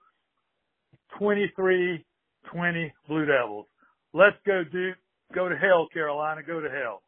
23 1.20 2.06
20 2.52 2.94
Blue 3.08 3.26
Devils. 3.26 3.66
Let's 4.14 4.38
go, 4.46 4.64
Duke. 4.72 4.98
Go 5.34 5.50
to 5.50 5.56
hell, 5.56 5.88
Carolina. 5.92 6.42
Go 6.46 6.62
to 6.62 6.70
hell. 6.70 7.02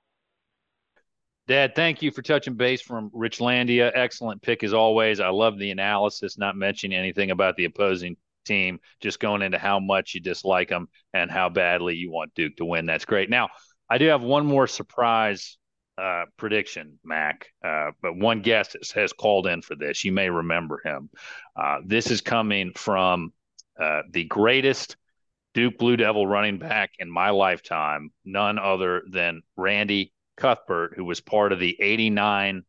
Dad, 1.48 1.76
thank 1.76 2.02
you 2.02 2.12
for 2.12 2.22
touching 2.22 2.56
base 2.56 2.82
from 2.82 3.10
Richlandia. 3.12 3.90
Excellent 3.96 4.42
pick 4.42 4.64
as 4.64 4.74
always. 4.74 5.22
I 5.22 5.30
love 5.30 5.58
the 5.58 5.72
analysis, 5.72 6.38
not 6.38 6.58
mentioning 6.58 6.98
anything 6.98 7.32
about 7.32 7.56
the 7.56 7.64
opposing 7.64 8.18
team, 8.46 8.80
just 9.00 9.22
going 9.22 9.42
into 9.42 9.58
how 9.58 9.80
much 9.80 10.14
you 10.14 10.20
dislike 10.20 10.68
them 10.68 10.90
and 11.14 11.32
how 11.32 11.48
badly 11.48 11.96
you 11.96 12.12
want 12.12 12.34
Duke 12.34 12.58
to 12.58 12.66
win. 12.66 12.86
That's 12.86 13.06
great. 13.06 13.30
Now, 13.30 13.48
I 13.90 13.98
do 13.98 14.08
have 14.08 14.24
one 14.24 14.46
more 14.46 14.68
surprise 14.68 15.58
uh, 15.98 16.26
prediction, 16.36 17.00
Mack, 17.06 17.48
uh, 17.64 17.92
but 18.02 18.18
one 18.18 18.42
guest 18.42 18.74
has, 18.74 18.92
has, 18.92 19.14
called 19.14 19.48
in 19.48 19.62
for 19.62 19.76
this. 19.76 20.04
You 20.04 20.12
may 20.12 20.30
remember 20.30 20.82
him. 20.84 21.10
Uh, 21.56 21.78
this 21.86 22.12
is 22.12 22.20
coming 22.20 22.74
from 22.76 23.32
uh, 23.82 24.02
the 24.12 24.26
greatest 24.26 24.98
Duke 25.54 25.78
Blue 25.78 25.96
Devil 25.96 26.28
running 26.28 26.60
back 26.60 26.92
in 27.00 27.10
my 27.10 27.30
lifetime, 27.30 28.12
none 28.26 28.60
other 28.60 29.04
than 29.10 29.42
Randy 29.56 30.12
Cuthbert, 30.38 30.94
who 30.96 31.04
was 31.04 31.20
part 31.20 31.52
of 31.52 31.60
the 31.60 31.76
89 31.80 32.64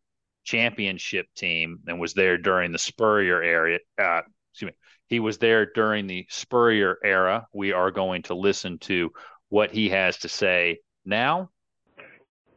championship 0.44 1.26
team 1.36 1.80
and 1.86 2.00
was 2.00 2.14
there 2.14 2.38
during 2.38 2.72
the 2.72 2.78
Spurrier 2.78 3.42
area. 3.42 3.78
Uh, 3.98 4.22
excuse 4.52 4.70
me. 4.70 4.76
He 5.06 5.20
was 5.20 5.38
there 5.38 5.66
during 5.74 6.06
the 6.06 6.26
Spurrier 6.28 6.98
era. 7.04 7.46
We 7.52 7.72
are 7.72 7.90
going 7.90 8.22
to 8.24 8.34
listen 8.34 8.78
to 8.80 9.10
what 9.48 9.70
he 9.70 9.88
has 9.90 10.18
to 10.18 10.28
say 10.28 10.80
now. 11.04 11.50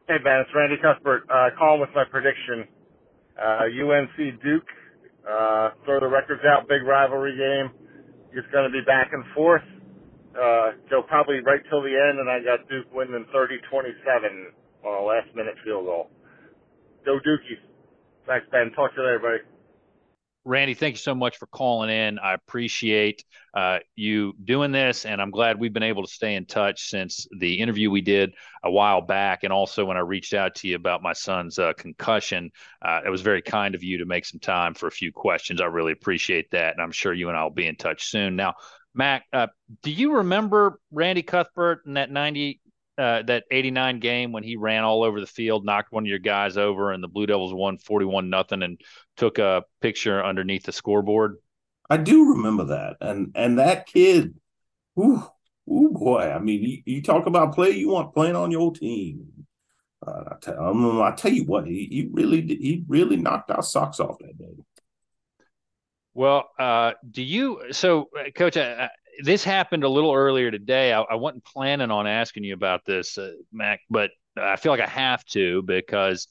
Hey, 0.07 0.17
Ben, 0.23 0.39
it's 0.39 0.49
Randy 0.55 0.75
Cuthbert. 0.81 1.23
Uh, 1.29 1.49
calling 1.57 1.79
with 1.79 1.91
my 1.95 2.03
prediction. 2.03 2.67
Uh, 3.39 3.63
UNC 3.71 4.43
Duke, 4.43 4.67
uh, 5.23 5.69
throw 5.85 5.99
the 5.99 6.07
records 6.07 6.41
out, 6.45 6.67
big 6.67 6.83
rivalry 6.83 7.35
game. 7.37 7.71
It's 8.33 8.47
going 8.51 8.69
to 8.69 8.71
be 8.71 8.83
back 8.85 9.11
and 9.13 9.23
forth. 9.33 9.63
Uh, 10.35 10.71
go 10.89 11.01
probably 11.01 11.39
right 11.39 11.61
till 11.69 11.81
the 11.81 11.95
end, 11.95 12.19
and 12.19 12.29
I 12.29 12.39
got 12.43 12.67
Duke 12.67 12.87
winning 12.93 13.25
30-27 13.33 14.51
on 14.83 15.03
a 15.03 15.05
last 15.05 15.33
minute 15.35 15.55
field 15.63 15.85
goal. 15.85 16.09
Go 17.05 17.19
Dukies. 17.19 17.59
Thanks, 18.27 18.45
Ben. 18.51 18.71
Talk 18.71 18.93
to 18.95 19.01
you 19.01 19.07
later, 19.07 19.19
buddy. 19.19 19.37
Randy, 20.43 20.73
thank 20.73 20.93
you 20.93 20.99
so 20.99 21.13
much 21.13 21.37
for 21.37 21.45
calling 21.45 21.91
in. 21.91 22.17
I 22.17 22.33
appreciate 22.33 23.23
uh, 23.53 23.77
you 23.95 24.33
doing 24.43 24.71
this, 24.71 25.05
and 25.05 25.21
I'm 25.21 25.29
glad 25.29 25.59
we've 25.59 25.73
been 25.73 25.83
able 25.83 26.03
to 26.03 26.11
stay 26.11 26.33
in 26.33 26.47
touch 26.47 26.89
since 26.89 27.27
the 27.37 27.59
interview 27.59 27.91
we 27.91 28.01
did 28.01 28.33
a 28.63 28.71
while 28.71 29.01
back, 29.01 29.43
and 29.43 29.53
also 29.53 29.85
when 29.85 29.97
I 29.97 30.01
reached 30.01 30.33
out 30.33 30.55
to 30.55 30.67
you 30.67 30.75
about 30.75 31.03
my 31.03 31.13
son's 31.13 31.59
uh, 31.59 31.73
concussion. 31.73 32.49
Uh, 32.81 33.01
it 33.05 33.09
was 33.09 33.21
very 33.21 33.43
kind 33.43 33.75
of 33.75 33.83
you 33.83 33.99
to 33.99 34.05
make 34.05 34.25
some 34.25 34.39
time 34.39 34.73
for 34.73 34.87
a 34.87 34.91
few 34.91 35.11
questions. 35.11 35.61
I 35.61 35.65
really 35.65 35.91
appreciate 35.91 36.49
that, 36.51 36.73
and 36.73 36.81
I'm 36.81 36.91
sure 36.91 37.13
you 37.13 37.29
and 37.29 37.37
I 37.37 37.43
will 37.43 37.51
be 37.51 37.67
in 37.67 37.75
touch 37.75 38.05
soon. 38.05 38.35
Now, 38.35 38.55
Mack, 38.95 39.25
uh, 39.31 39.47
do 39.83 39.91
you 39.91 40.15
remember 40.15 40.79
Randy 40.91 41.21
Cuthbert 41.21 41.83
in 41.85 41.93
that 41.93 42.11
90 42.11 42.60
uh, 43.01 43.23
that 43.23 43.45
89 43.49 43.99
game 43.99 44.31
when 44.31 44.43
he 44.43 44.57
ran 44.57 44.83
all 44.83 45.03
over 45.03 45.19
the 45.19 45.25
field, 45.25 45.65
knocked 45.65 45.91
one 45.91 46.03
of 46.03 46.07
your 46.07 46.19
guys 46.19 46.55
over, 46.55 46.91
and 46.91 47.03
the 47.03 47.07
Blue 47.07 47.25
Devils 47.25 47.53
won 47.53 47.79
41 47.79 48.29
nothing 48.29 48.61
and 48.61 48.79
took 49.17 49.39
a 49.39 49.63
picture 49.81 50.23
underneath 50.23 50.63
the 50.63 50.71
scoreboard? 50.71 51.37
I 51.89 51.97
do 51.97 52.33
remember 52.33 52.65
that. 52.65 52.97
And 53.01 53.31
and 53.33 53.57
that 53.57 53.87
kid, 53.87 54.35
ooh, 54.99 55.23
ooh 55.67 55.89
boy. 55.89 56.31
I 56.31 56.37
mean, 56.37 56.63
you, 56.63 56.81
you 56.85 57.01
talk 57.01 57.25
about 57.25 57.55
play 57.55 57.71
you 57.71 57.89
want 57.89 58.13
playing 58.13 58.35
on 58.35 58.51
your 58.51 58.71
team. 58.71 59.27
Uh, 60.05 60.23
I, 60.31 60.35
tell, 60.39 60.63
um, 60.63 61.01
I 61.01 61.11
tell 61.11 61.31
you 61.31 61.45
what, 61.45 61.67
he, 61.67 61.87
he 61.91 62.09
really 62.11 62.41
he 62.41 62.83
really 62.87 63.17
knocked 63.17 63.49
our 63.49 63.63
socks 63.63 63.99
off 63.99 64.19
that 64.19 64.37
day. 64.37 64.63
Well, 66.13 66.49
uh, 66.59 66.91
do 67.09 67.23
you? 67.23 67.61
So, 67.71 68.09
uh, 68.17 68.31
Coach, 68.35 68.57
I, 68.57 68.89
this 69.23 69.43
happened 69.43 69.83
a 69.83 69.89
little 69.89 70.13
earlier 70.13 70.51
today. 70.51 70.93
I, 70.93 71.01
I 71.01 71.15
wasn't 71.15 71.45
planning 71.45 71.91
on 71.91 72.07
asking 72.07 72.43
you 72.43 72.53
about 72.53 72.85
this, 72.85 73.17
uh, 73.17 73.31
Mack, 73.51 73.81
but 73.89 74.11
I 74.37 74.55
feel 74.55 74.71
like 74.71 74.81
I 74.81 74.87
have 74.87 75.23
to 75.25 75.61
because 75.63 76.27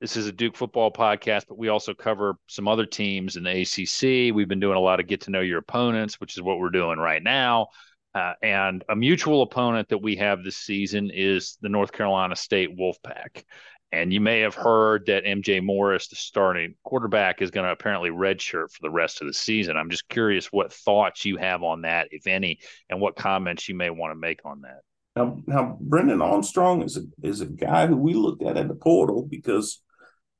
this 0.00 0.16
is 0.16 0.26
a 0.26 0.32
Duke 0.32 0.56
football 0.56 0.92
podcast, 0.92 1.46
but 1.48 1.58
we 1.58 1.68
also 1.68 1.92
cover 1.92 2.36
some 2.46 2.68
other 2.68 2.86
teams 2.86 3.36
in 3.36 3.42
the 3.42 3.62
ACC. 3.62 4.34
We've 4.34 4.48
been 4.48 4.60
doing 4.60 4.76
a 4.76 4.80
lot 4.80 5.00
of 5.00 5.08
get 5.08 5.22
to 5.22 5.30
know 5.30 5.40
your 5.40 5.58
opponents, 5.58 6.20
which 6.20 6.36
is 6.36 6.42
what 6.42 6.58
we're 6.58 6.70
doing 6.70 6.98
right 6.98 7.22
now. 7.22 7.68
Uh, 8.14 8.32
and 8.42 8.84
a 8.88 8.96
mutual 8.96 9.42
opponent 9.42 9.88
that 9.88 9.98
we 9.98 10.16
have 10.16 10.42
this 10.42 10.56
season 10.56 11.10
is 11.12 11.58
the 11.60 11.68
North 11.68 11.92
Carolina 11.92 12.36
State 12.36 12.76
Wolfpack. 12.76 13.44
And 13.90 14.12
you 14.12 14.20
may 14.20 14.40
have 14.40 14.54
heard 14.54 15.06
that 15.06 15.24
MJ 15.24 15.62
Morris, 15.62 16.08
the 16.08 16.16
starting 16.16 16.74
quarterback, 16.82 17.40
is 17.40 17.50
going 17.50 17.64
to 17.64 17.72
apparently 17.72 18.10
redshirt 18.10 18.70
for 18.70 18.82
the 18.82 18.90
rest 18.90 19.22
of 19.22 19.26
the 19.26 19.32
season. 19.32 19.78
I'm 19.78 19.88
just 19.88 20.08
curious 20.08 20.52
what 20.52 20.72
thoughts 20.72 21.24
you 21.24 21.38
have 21.38 21.62
on 21.62 21.82
that, 21.82 22.08
if 22.10 22.26
any, 22.26 22.58
and 22.90 23.00
what 23.00 23.16
comments 23.16 23.68
you 23.68 23.74
may 23.74 23.88
want 23.88 24.10
to 24.10 24.14
make 24.14 24.40
on 24.44 24.60
that. 24.60 24.80
Now, 25.16 25.42
now 25.46 25.78
Brennan 25.80 26.20
Armstrong 26.20 26.82
is 26.82 26.98
a 26.98 27.02
is 27.26 27.40
a 27.40 27.46
guy 27.46 27.86
who 27.86 27.96
we 27.96 28.12
looked 28.12 28.42
at 28.42 28.58
in 28.58 28.68
the 28.68 28.74
portal 28.74 29.26
because 29.28 29.82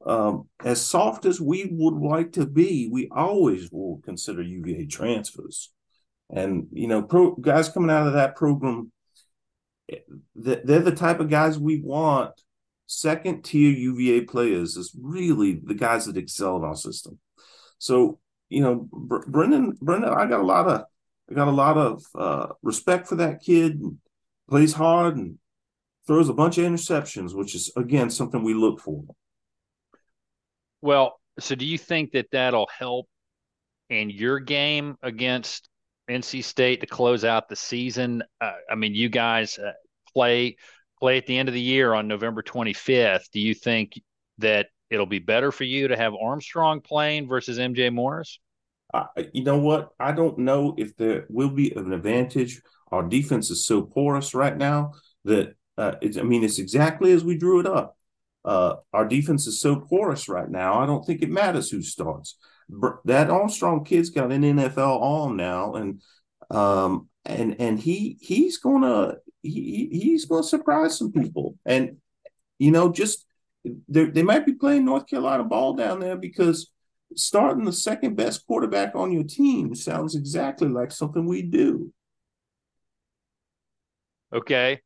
um, 0.07 0.49
as 0.63 0.81
soft 0.81 1.25
as 1.25 1.41
we 1.41 1.69
would 1.73 1.95
like 1.95 2.33
to 2.33 2.47
be, 2.47 2.89
we 2.93 3.09
always 3.11 3.73
will 3.73 4.01
consider 4.05 4.43
UVA 4.43 4.87
transfers. 4.87 5.73
And 6.31 6.67
you 6.71 6.87
know, 6.87 7.03
pro, 7.03 7.35
guys 7.35 7.71
coming 7.71 7.91
out 7.91 8.07
of 8.07 8.13
that 8.13 8.37
program, 8.37 8.93
eh, 9.91 10.01
they're 10.35 10.81
the 10.81 10.95
type 10.95 11.21
of 11.21 11.31
guys 11.31 11.59
we 11.59 11.81
want 11.81 12.39
second 12.89 13.45
tier 13.45 13.71
UVA 13.71 14.23
players 14.23 14.77
is 14.77 14.97
really 15.01 15.61
the 15.63 15.75
guys 15.75 16.07
that 16.07 16.17
excel 16.17 16.57
in 16.57 16.65
our 16.65 16.75
system. 16.75 17.19
So, 17.79 18.19
you 18.49 18.63
know, 18.63 18.89
Br- 18.91 19.29
Brendan, 19.29 19.79
Brendan, 19.81 20.13
I 20.13 20.27
got 20.27 20.41
a 20.41 20.47
lot 20.47 20.67
of, 20.67 20.85
I 21.31 21.35
got 21.35 21.49
a 21.49 21.53
lot 21.53 21.77
of 21.77 22.03
uh, 22.19 22.47
respect 22.63 23.07
for 23.07 23.17
that 23.17 23.43
kid. 23.43 23.81
Plays 24.49 24.73
hard 24.73 25.17
and 25.17 25.39
throws 26.07 26.31
a 26.31 26.33
bunch 26.35 26.57
of 26.57 26.65
interceptions, 26.65 27.35
which 27.35 27.55
is 27.55 27.71
again 27.77 28.09
something 28.09 28.43
we 28.43 28.55
look 28.55 28.81
for. 28.81 29.05
Well, 30.81 31.21
so 31.39 31.55
do 31.55 31.67
you 31.67 31.77
think 31.77 32.13
that 32.13 32.31
that'll 32.33 32.71
help 32.77 33.07
in 33.91 34.09
your 34.09 34.41
game 34.41 34.97
against 35.03 35.69
NC 36.09 36.43
State 36.43 36.81
to 36.81 36.87
close 36.87 37.27
out 37.27 37.51
the 37.51 37.57
season? 37.57 38.23
Uh, 38.41 38.53
I 38.71 38.75
mean, 38.75 38.95
you 38.95 39.11
guys 39.11 39.59
uh, 39.59 39.73
play 40.15 40.57
play 40.99 41.19
at 41.19 41.27
the 41.27 41.39
end 41.39 41.49
of 41.49 41.55
the 41.55 41.61
year 41.61 41.95
on 41.95 42.09
November 42.09 42.43
25th, 42.43 43.31
do 43.33 43.41
you 43.41 43.55
think 43.55 44.01
that 44.39 44.69
it'll 44.91 45.07
be 45.07 45.19
better 45.19 45.53
for 45.53 45.65
you 45.65 45.89
to 45.89 45.97
have 45.97 46.15
Armstrong 46.15 46.81
playing 46.81 47.29
versus 47.29 47.59
MJ 47.59 47.93
Morris? 47.93 48.39
Uh, 48.93 49.05
you 49.33 49.45
know 49.45 49.59
what? 49.59 49.91
I 50.01 50.13
don't 50.13 50.39
know 50.39 50.75
if 50.79 50.97
there 50.97 51.27
will 51.29 51.51
be 51.51 51.73
an 51.73 51.93
advantage. 51.93 52.61
Our 52.91 53.03
defense 53.03 53.51
is 53.51 53.67
so 53.67 53.83
porous 53.83 54.35
right 54.35 54.57
now 54.57 54.93
that 55.25 55.55
uh, 55.79 55.95
I 56.03 56.23
mean, 56.23 56.43
it's 56.43 56.59
exactly 56.59 57.13
as 57.13 57.23
we 57.23 57.39
drew 57.39 57.61
it 57.61 57.67
up. 57.67 57.97
Uh, 58.45 58.77
our 58.93 59.07
defense 59.07 59.47
is 59.47 59.61
so 59.61 59.77
porous 59.77 60.29
right 60.29 60.49
now. 60.51 60.81
I 60.81 60.87
don't 60.87 61.05
think 61.05 61.23
it 61.23 61.31
matters 61.31 61.71
who 61.71 61.83
starts. 61.83 62.37
That 63.05 63.31
Armstrong 63.31 63.85
kid's 63.85 64.11
got 64.11 64.33
an 64.33 64.43
NFL 64.43 65.01
arm 65.01 65.37
now, 65.37 65.75
and 65.75 66.03
um, 66.51 67.09
and 67.25 67.57
and 67.61 67.79
he 67.79 68.19
he's 68.21 68.59
gonna 68.59 69.15
he, 69.43 69.89
he's 69.91 70.25
going 70.25 70.43
to 70.43 70.49
surprise 70.49 70.99
some 70.99 71.13
people. 71.13 71.57
And, 71.65 71.99
you 72.59 72.71
know, 72.71 72.91
just 72.91 73.27
they 73.89 74.05
they 74.07 74.23
might 74.23 74.47
be 74.47 74.55
playing 74.55 74.85
North 74.85 75.07
Carolina 75.07 75.45
ball 75.45 75.75
down 75.75 76.01
there 76.01 76.17
because 76.17 76.71
starting 77.17 77.65
the 77.65 77.73
second 77.73 78.17
best 78.17 78.47
quarterback 78.47 78.95
on 78.95 79.13
your 79.13 79.25
team 79.25 79.75
sounds 79.75 80.15
exactly 80.15 80.69
like 80.69 80.93
something 80.93 81.27
we 81.27 81.43
do. 81.43 81.93
Okay. 84.33 84.81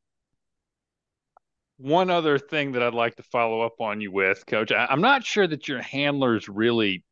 One 1.79 2.11
other 2.11 2.39
thing 2.39 2.73
that 2.73 2.83
I'd 2.83 2.95
like 2.95 3.17
to 3.17 3.25
follow 3.25 3.63
up 3.63 3.81
on 3.81 4.01
you 4.01 4.13
with, 4.13 4.47
Coach. 4.47 4.71
I, 4.71 4.87
I'm 4.89 5.01
not 5.01 5.25
sure 5.25 5.49
that 5.49 5.67
your 5.67 5.83
handlers 5.83 6.49
really, 6.49 7.05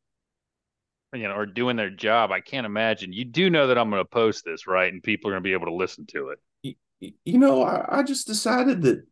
you 1.12 1.24
know, 1.24 1.35
are 1.35 1.46
doing 1.46 1.74
their 1.74 1.90
job. 1.90 2.31
I 2.31 2.40
can't 2.40 2.66
imagine. 2.66 3.12
You 3.12 3.24
do 3.24 3.50
know 3.50 3.66
that 3.66 3.79
I'm 3.79 3.90
going 3.90 4.00
to 4.00 4.09
post 4.09 4.44
this, 4.44 4.68
right? 4.68 4.92
And 4.92 5.03
people 5.03 5.29
are 5.29 5.33
going 5.33 5.42
to 5.42 5.48
be 5.48 5.55
able 5.55 5.66
to 5.66 5.74
listen 5.74 6.07
to 6.11 6.29
it. 6.29 6.38
You, 7.01 7.39
know, 7.39 7.63
I, 7.63 8.01
I 8.01 8.03
just 8.03 8.27
decided 8.27 8.83
that 8.83 9.03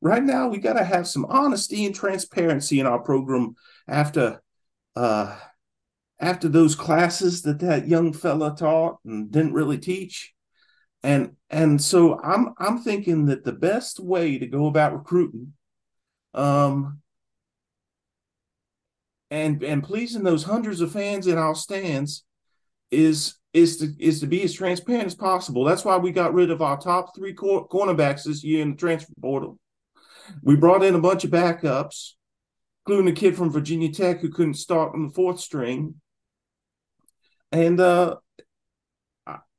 right 0.00 0.22
now 0.22 0.48
we 0.48 0.58
got 0.58 0.74
to 0.74 0.84
have 0.84 1.08
some 1.08 1.24
honesty 1.24 1.84
and 1.86 1.94
transparency 1.94 2.80
in 2.80 2.86
our 2.86 3.00
program 3.00 3.54
after 3.88 4.42
uh 4.96 5.36
after 6.20 6.48
those 6.48 6.76
classes 6.76 7.42
that 7.42 7.58
that 7.58 7.88
young 7.88 8.12
fella 8.12 8.54
taught 8.56 8.98
and 9.04 9.30
didn't 9.32 9.54
really 9.54 9.78
teach. 9.78 10.32
And 11.02 11.34
and 11.54 11.80
so 11.80 12.20
i'm 12.20 12.52
i'm 12.58 12.78
thinking 12.80 13.26
that 13.26 13.44
the 13.44 13.52
best 13.52 14.00
way 14.00 14.38
to 14.38 14.46
go 14.46 14.66
about 14.66 14.92
recruiting 14.92 15.52
um 16.34 17.00
and 19.30 19.62
and 19.62 19.84
pleasing 19.84 20.24
those 20.24 20.42
hundreds 20.42 20.80
of 20.80 20.92
fans 20.92 21.28
in 21.28 21.38
our 21.38 21.54
stands 21.54 22.24
is 22.90 23.36
is 23.54 23.78
to 23.78 23.94
is 23.98 24.20
to 24.20 24.26
be 24.26 24.42
as 24.42 24.52
transparent 24.52 25.06
as 25.06 25.14
possible 25.14 25.64
that's 25.64 25.84
why 25.84 25.96
we 25.96 26.10
got 26.10 26.34
rid 26.34 26.50
of 26.50 26.60
our 26.60 26.78
top 26.78 27.14
three 27.14 27.32
cor- 27.32 27.66
cornerbacks 27.68 28.24
this 28.24 28.44
year 28.44 28.60
in 28.60 28.72
the 28.72 28.76
transfer 28.76 29.12
portal 29.22 29.58
we 30.42 30.56
brought 30.56 30.84
in 30.84 30.94
a 30.94 31.00
bunch 31.00 31.24
of 31.24 31.30
backups, 31.30 32.12
including 32.86 33.12
a 33.12 33.16
kid 33.16 33.36
from 33.36 33.50
Virginia 33.50 33.92
Tech 33.92 34.20
who 34.20 34.30
couldn't 34.30 34.54
start 34.54 34.94
on 34.94 35.06
the 35.06 35.12
fourth 35.12 35.40
string. 35.40 35.94
And 37.52 37.78
uh, 37.78 38.16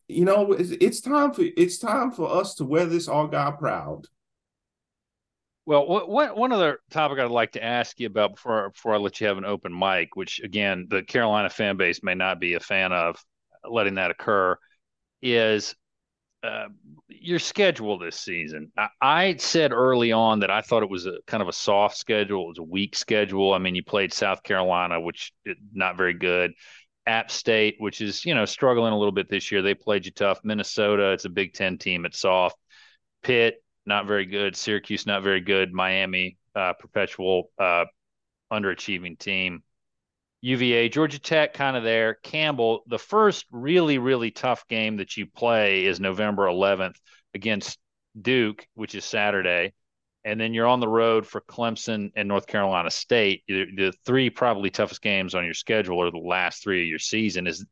you 0.08 0.26
know, 0.26 0.52
it's, 0.52 0.72
it's 0.72 1.02
time 1.02 1.34
for 1.34 1.44
it's 1.58 1.78
time 1.78 2.12
for 2.12 2.30
us 2.30 2.56
to 2.56 2.66
wear 2.66 2.86
this 2.86 3.08
argyle 3.08 3.54
proud. 3.54 4.08
Well, 5.68 5.88
what, 5.88 6.08
what, 6.08 6.38
one 6.38 6.52
other 6.52 6.80
topic 6.92 7.18
I'd 7.18 7.32
like 7.32 7.54
to 7.54 7.64
ask 7.64 8.00
you 8.00 8.06
about 8.06 8.36
before 8.36 8.70
before 8.70 8.94
I 8.94 8.98
let 8.98 9.20
you 9.20 9.28
have 9.28 9.38
an 9.38 9.46
open 9.46 9.78
mic, 9.78 10.16
which 10.16 10.42
again 10.44 10.88
the 10.90 11.04
Carolina 11.04 11.50
fan 11.50 11.78
base 11.78 12.04
may 12.04 12.16
not 12.16 12.40
be 12.40 12.54
a 12.54 12.60
fan 12.60 12.92
of 12.92 13.24
letting 13.70 13.96
that 13.96 14.12
occur, 14.12 14.58
is 15.22 15.76
uh, 16.44 16.68
your 17.08 17.40
schedule 17.40 17.98
this 17.98 18.20
season. 18.20 18.72
I, 18.78 18.88
I, 19.02 19.36
said 19.38 19.72
early 19.72 20.12
on 20.12 20.42
that 20.42 20.52
I 20.52 20.62
thought 20.62 20.84
it 20.84 20.90
was 20.90 21.08
a 21.08 21.18
kind 21.26 21.42
of 21.42 21.50
a 21.50 21.54
soft 21.54 21.98
schedule. 21.98 22.46
It 22.46 22.50
was 22.50 22.58
a 22.60 22.64
weak 22.64 22.96
schedule. 22.96 23.54
I 23.54 23.58
mean, 23.58 23.74
you 23.74 23.84
played 23.84 24.14
South 24.14 24.44
Carolina, 24.44 25.02
which 25.02 25.34
not 25.74 25.98
very 25.98 26.14
good. 26.14 26.54
App 27.08 27.32
State, 27.32 27.76
which 27.80 28.02
is 28.02 28.26
you 28.26 28.36
know 28.36 28.46
struggling 28.46 28.94
a 28.94 28.98
little 28.98 29.12
bit 29.12 29.30
this 29.30 29.52
year. 29.52 29.62
They 29.62 29.74
played 29.74 30.06
you 30.06 30.12
tough. 30.12 30.40
Minnesota, 30.44 31.12
it's 31.12 31.26
a 31.26 31.30
Big 31.30 31.54
Ten 31.54 31.78
team. 31.78 32.06
It's 32.06 32.20
soft. 32.20 32.58
Pitt, 33.24 33.64
not 33.86 34.06
very 34.08 34.26
good. 34.26 34.56
Syracuse, 34.56 35.06
not 35.06 35.24
very 35.24 35.42
good. 35.42 35.74
Miami, 35.74 36.38
uh, 36.56 36.74
perpetual 36.74 37.52
uh, 37.60 37.86
underachieving 38.52 39.18
team. 39.18 39.64
UVA, 40.46 40.90
Georgia 40.90 41.18
Tech, 41.18 41.56
kind 41.56 41.76
of 41.76 41.84
there. 41.84 42.20
Campbell, 42.22 42.84
the 42.86 43.00
first 43.00 43.48
really, 43.50 43.98
really 43.98 44.30
tough 44.30 44.68
game 44.68 44.98
that 44.98 45.18
you 45.18 45.26
play 45.26 45.86
is 45.86 46.00
November 46.00 46.46
11th 46.46 46.98
against 47.34 47.80
Duke, 48.22 48.68
which 48.76 48.94
is 48.94 49.04
Saturday. 49.04 49.74
And 50.24 50.40
then 50.40 50.54
you're 50.54 50.68
on 50.68 50.82
the 50.82 50.88
road 50.88 51.26
for 51.26 51.42
Clemson 51.42 52.12
and 52.16 52.28
North 52.28 52.46
Carolina 52.46 52.92
State. 52.92 53.42
The 53.48 53.92
three 54.06 54.30
probably 54.30 54.70
toughest 54.70 55.02
games 55.02 55.34
on 55.34 55.46
your 55.46 55.56
schedule 55.56 56.00
are 56.04 56.12
the 56.12 56.20
last 56.20 56.62
three 56.62 56.84
of 56.84 56.88
your 56.88 57.00
season. 57.00 57.48
Is 57.48 57.66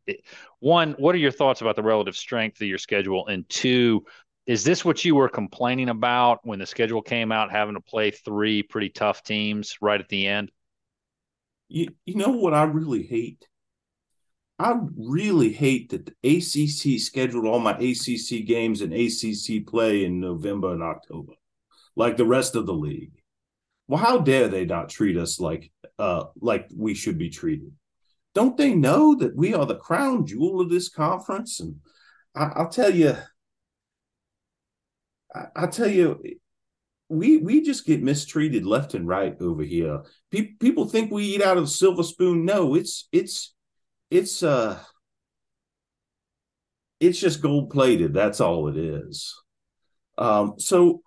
one, 0.60 0.94
what 0.94 1.14
are 1.14 1.20
your 1.20 1.32
thoughts 1.32 1.62
about 1.62 1.76
the 1.76 1.84
relative 1.84 2.16
strength 2.16 2.60
of 2.60 2.68
your 2.68 2.80
schedule? 2.80 3.28
And 3.28 3.48
two, 3.50 4.04
is 4.48 4.64
this 4.64 4.84
what 4.84 5.06
you 5.06 5.14
were 5.14 5.30
complaining 5.30 5.90
about 5.90 6.40
when 6.44 6.58
the 6.58 6.66
schedule 6.66 7.04
came 7.04 7.32
out, 7.32 7.52
having 7.52 7.76
to 7.76 7.82
play 7.82 8.10
three 8.10 8.64
pretty 8.64 8.90
tough 8.90 9.22
teams 9.22 9.78
right 9.80 10.02
at 10.02 10.10
the 10.10 10.26
end? 10.26 10.52
You, 11.74 11.88
you 12.06 12.14
know 12.14 12.30
what 12.30 12.54
I 12.54 12.66
really 12.66 13.02
hate? 13.02 13.48
I 14.60 14.76
really 14.96 15.52
hate 15.52 15.90
that 15.90 16.06
the 16.06 16.38
ACC 16.38 17.02
scheduled 17.02 17.48
all 17.48 17.60
my 17.60 17.72
ACC 17.72 18.46
games 18.46 18.82
and 18.82 18.94
ACC 18.94 19.66
play 19.66 20.06
in 20.06 20.20
November 20.20 20.72
and 20.72 20.84
October, 20.84 21.34
like 21.96 22.16
the 22.16 22.28
rest 22.28 22.56
of 22.56 22.68
the 22.68 22.76
league. 22.76 23.14
Well, 23.88 24.00
how 24.00 24.20
dare 24.20 24.50
they 24.50 24.66
not 24.66 24.90
treat 24.90 25.18
us 25.18 25.40
like 25.40 25.72
uh 25.98 26.26
like 26.40 26.70
we 26.78 26.94
should 26.94 27.18
be 27.18 27.32
treated? 27.32 27.72
Don't 28.36 28.56
they 28.56 28.76
know 28.76 29.16
that 29.16 29.36
we 29.36 29.56
are 29.56 29.66
the 29.66 29.76
crown 29.76 30.28
jewel 30.28 30.62
of 30.62 30.70
this 30.70 30.90
conference? 30.90 31.60
And 31.60 31.78
I, 32.36 32.62
will 32.62 32.70
tell 32.70 32.94
you, 32.94 33.18
I, 35.34 35.46
I'll 35.56 35.70
tell 35.70 35.90
you, 35.90 36.22
we 37.14 37.38
we 37.38 37.62
just 37.62 37.86
get 37.86 38.04
mistreated 38.04 38.66
left 38.66 38.94
and 38.94 39.08
right 39.08 39.36
over 39.40 39.64
here. 39.64 40.02
Pe- 40.32 40.54
people 40.60 40.86
think 40.86 41.12
we 41.12 41.26
eat 41.26 41.42
out 41.42 41.58
of 41.58 41.64
a 41.66 41.68
silver 41.68 42.04
spoon. 42.04 42.46
No, 42.46 42.76
it's 42.76 43.08
it's 43.12 43.54
it's 44.10 44.44
uh 44.44 44.80
it's 47.00 47.20
just 47.20 47.42
gold 47.42 47.70
plated. 47.70 48.14
That's 48.14 48.40
all 48.40 48.68
it 48.68 48.78
is. 48.78 49.34
Um, 50.18 50.56
so 50.58 51.02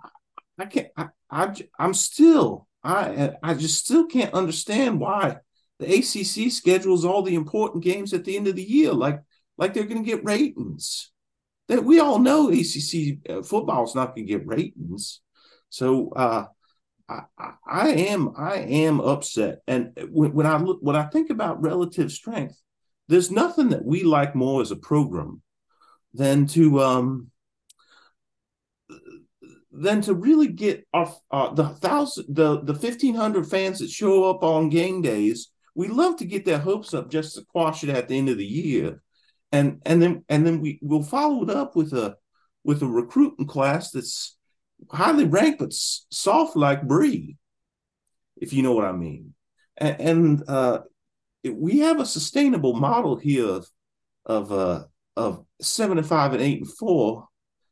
I 0.59 0.67
can't. 0.67 0.89
I, 0.97 1.09
I 1.31 1.55
I'm 1.79 1.95
still 1.95 2.69
I 2.83 3.33
I 3.43 3.55
just 3.55 3.85
still 3.85 4.07
can't 4.07 4.35
understand 4.35 5.01
why 5.01 5.39
the 5.79 5.87
ACC 5.87 6.51
schedules 6.51 7.05
all 7.05 7.23
the 7.23 7.35
important 7.35 7.85
games 7.85 8.13
at 8.15 8.25
the 8.25 8.37
end 8.37 8.49
of 8.49 8.57
the 8.57 8.63
year, 8.63 8.93
like 8.93 9.21
like 9.59 9.75
they're 9.75 9.85
going 9.85 10.05
to 10.05 10.11
get 10.11 10.25
ratings. 10.25 11.11
That 11.69 11.85
we 11.85 11.99
all 11.99 12.21
know 12.21 12.49
ACC 12.49 13.19
uh, 13.29 13.43
football 13.43 13.85
is 13.85 13.95
not 13.95 14.15
going 14.15 14.27
to 14.27 14.33
get 14.33 14.47
ratings. 14.47 15.21
So 15.77 16.09
uh, 16.17 16.47
I, 17.07 17.23
I 17.67 17.89
am 17.91 18.33
I 18.35 18.57
am 18.57 18.99
upset, 18.99 19.59
and 19.67 19.93
when, 20.11 20.33
when 20.33 20.47
I 20.47 20.57
look 20.57 20.79
when 20.81 20.97
I 20.97 21.05
think 21.05 21.29
about 21.29 21.63
relative 21.63 22.11
strength, 22.11 22.59
there's 23.09 23.31
nothing 23.31 23.69
that 23.69 23.85
we 23.85 24.03
like 24.03 24.35
more 24.35 24.63
as 24.63 24.71
a 24.71 24.77
program 24.77 25.43
than 26.15 26.47
to 26.47 26.81
um 26.81 27.31
than 29.71 30.01
to 30.01 30.15
really 30.15 30.49
get 30.49 30.87
our 30.95 31.15
uh, 31.31 31.53
the 31.53 31.69
thousand 31.69 32.35
the 32.35 32.63
the 32.63 32.75
fifteen 32.75 33.15
hundred 33.15 33.47
fans 33.47 33.81
that 33.81 33.91
show 33.91 34.25
up 34.31 34.43
on 34.43 34.71
game 34.71 35.03
days. 35.03 35.51
We 35.75 35.89
love 35.89 36.17
to 36.17 36.25
get 36.25 36.47
their 36.47 36.59
hopes 36.59 36.95
up 36.95 37.11
just 37.11 37.35
to 37.35 37.45
quash 37.45 37.85
it 37.85 37.91
at 37.91 38.09
the 38.09 38.17
end 38.17 38.31
of 38.31 38.39
the 38.39 38.47
year, 38.47 39.03
and 39.53 39.83
and 39.85 40.01
then 40.01 40.25
and 40.31 40.47
then 40.47 40.63
we 40.63 40.79
will 40.81 41.03
follow 41.03 41.43
it 41.43 41.51
up 41.51 41.77
with 41.77 41.93
a 41.93 42.17
with 42.65 42.81
a 42.81 42.87
recruiting 42.87 43.47
class 43.47 43.91
that's 43.91 44.37
highly 44.91 45.25
ranked, 45.25 45.59
but 45.59 45.73
soft 45.73 46.57
like 46.57 46.87
brie, 46.87 47.37
if 48.37 48.53
you 48.53 48.63
know 48.63 48.73
what 48.73 48.85
I 48.85 48.93
mean. 48.93 49.35
And, 49.77 50.01
and 50.01 50.45
uh, 50.49 50.81
we 51.45 51.81
have 51.81 52.01
a 52.01 52.07
sustainable 52.07 52.75
model 52.75 53.17
here 53.17 53.47
of 53.47 53.69
of 54.25 54.53
uh, 54.53 54.85
of 55.17 55.45
seven 55.61 55.99
and 55.99 56.07
five 56.07 56.33
and 56.33 56.43
eight 56.43 56.59
and 56.59 56.71
four 56.71 57.29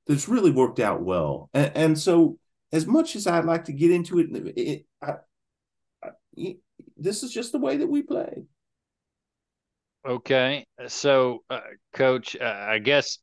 that's 0.06 0.28
really 0.28 0.50
worked 0.50 0.80
out 0.80 1.02
well. 1.02 1.50
And, 1.54 1.72
and 1.74 1.98
so, 1.98 2.38
as 2.72 2.86
much 2.86 3.16
as 3.16 3.26
I'd 3.26 3.44
like 3.44 3.64
to 3.64 3.72
get 3.72 3.90
into 3.90 4.18
it, 4.20 4.28
it 4.56 4.86
I, 5.02 5.14
this 6.96 7.22
is 7.22 7.32
just 7.32 7.52
the 7.52 7.58
way 7.58 7.78
that 7.78 7.86
we 7.86 8.02
play. 8.02 8.44
Okay, 10.06 10.66
so 10.86 11.44
uh, 11.48 11.60
coach, 11.94 12.36
uh, 12.36 12.44
I 12.44 12.78
guess 12.78 13.18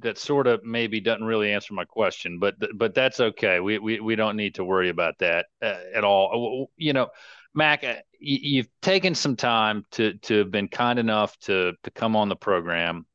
that 0.00 0.18
sort 0.18 0.46
of 0.46 0.64
maybe 0.64 1.00
doesn't 1.00 1.24
really 1.24 1.52
answer 1.52 1.74
my 1.74 1.84
question, 1.84 2.38
but 2.38 2.54
but 2.74 2.94
that's 2.94 3.20
okay. 3.20 3.60
We 3.60 3.78
we 3.78 4.00
we 4.00 4.16
don't 4.16 4.36
need 4.36 4.56
to 4.56 4.64
worry 4.64 4.88
about 4.88 5.18
that 5.18 5.46
uh, 5.62 5.76
at 5.94 6.04
all. 6.04 6.70
You 6.76 6.92
know, 6.92 7.08
Mack, 7.54 7.84
uh, 7.84 7.96
you've 8.18 8.68
taken 8.80 9.14
some 9.14 9.36
time 9.36 9.84
to 9.92 10.14
to 10.14 10.38
have 10.38 10.50
been 10.50 10.68
kind 10.68 10.98
enough 10.98 11.38
to 11.40 11.72
to 11.82 11.90
come 11.90 12.16
on 12.16 12.28
the 12.28 12.36
program, 12.36 13.06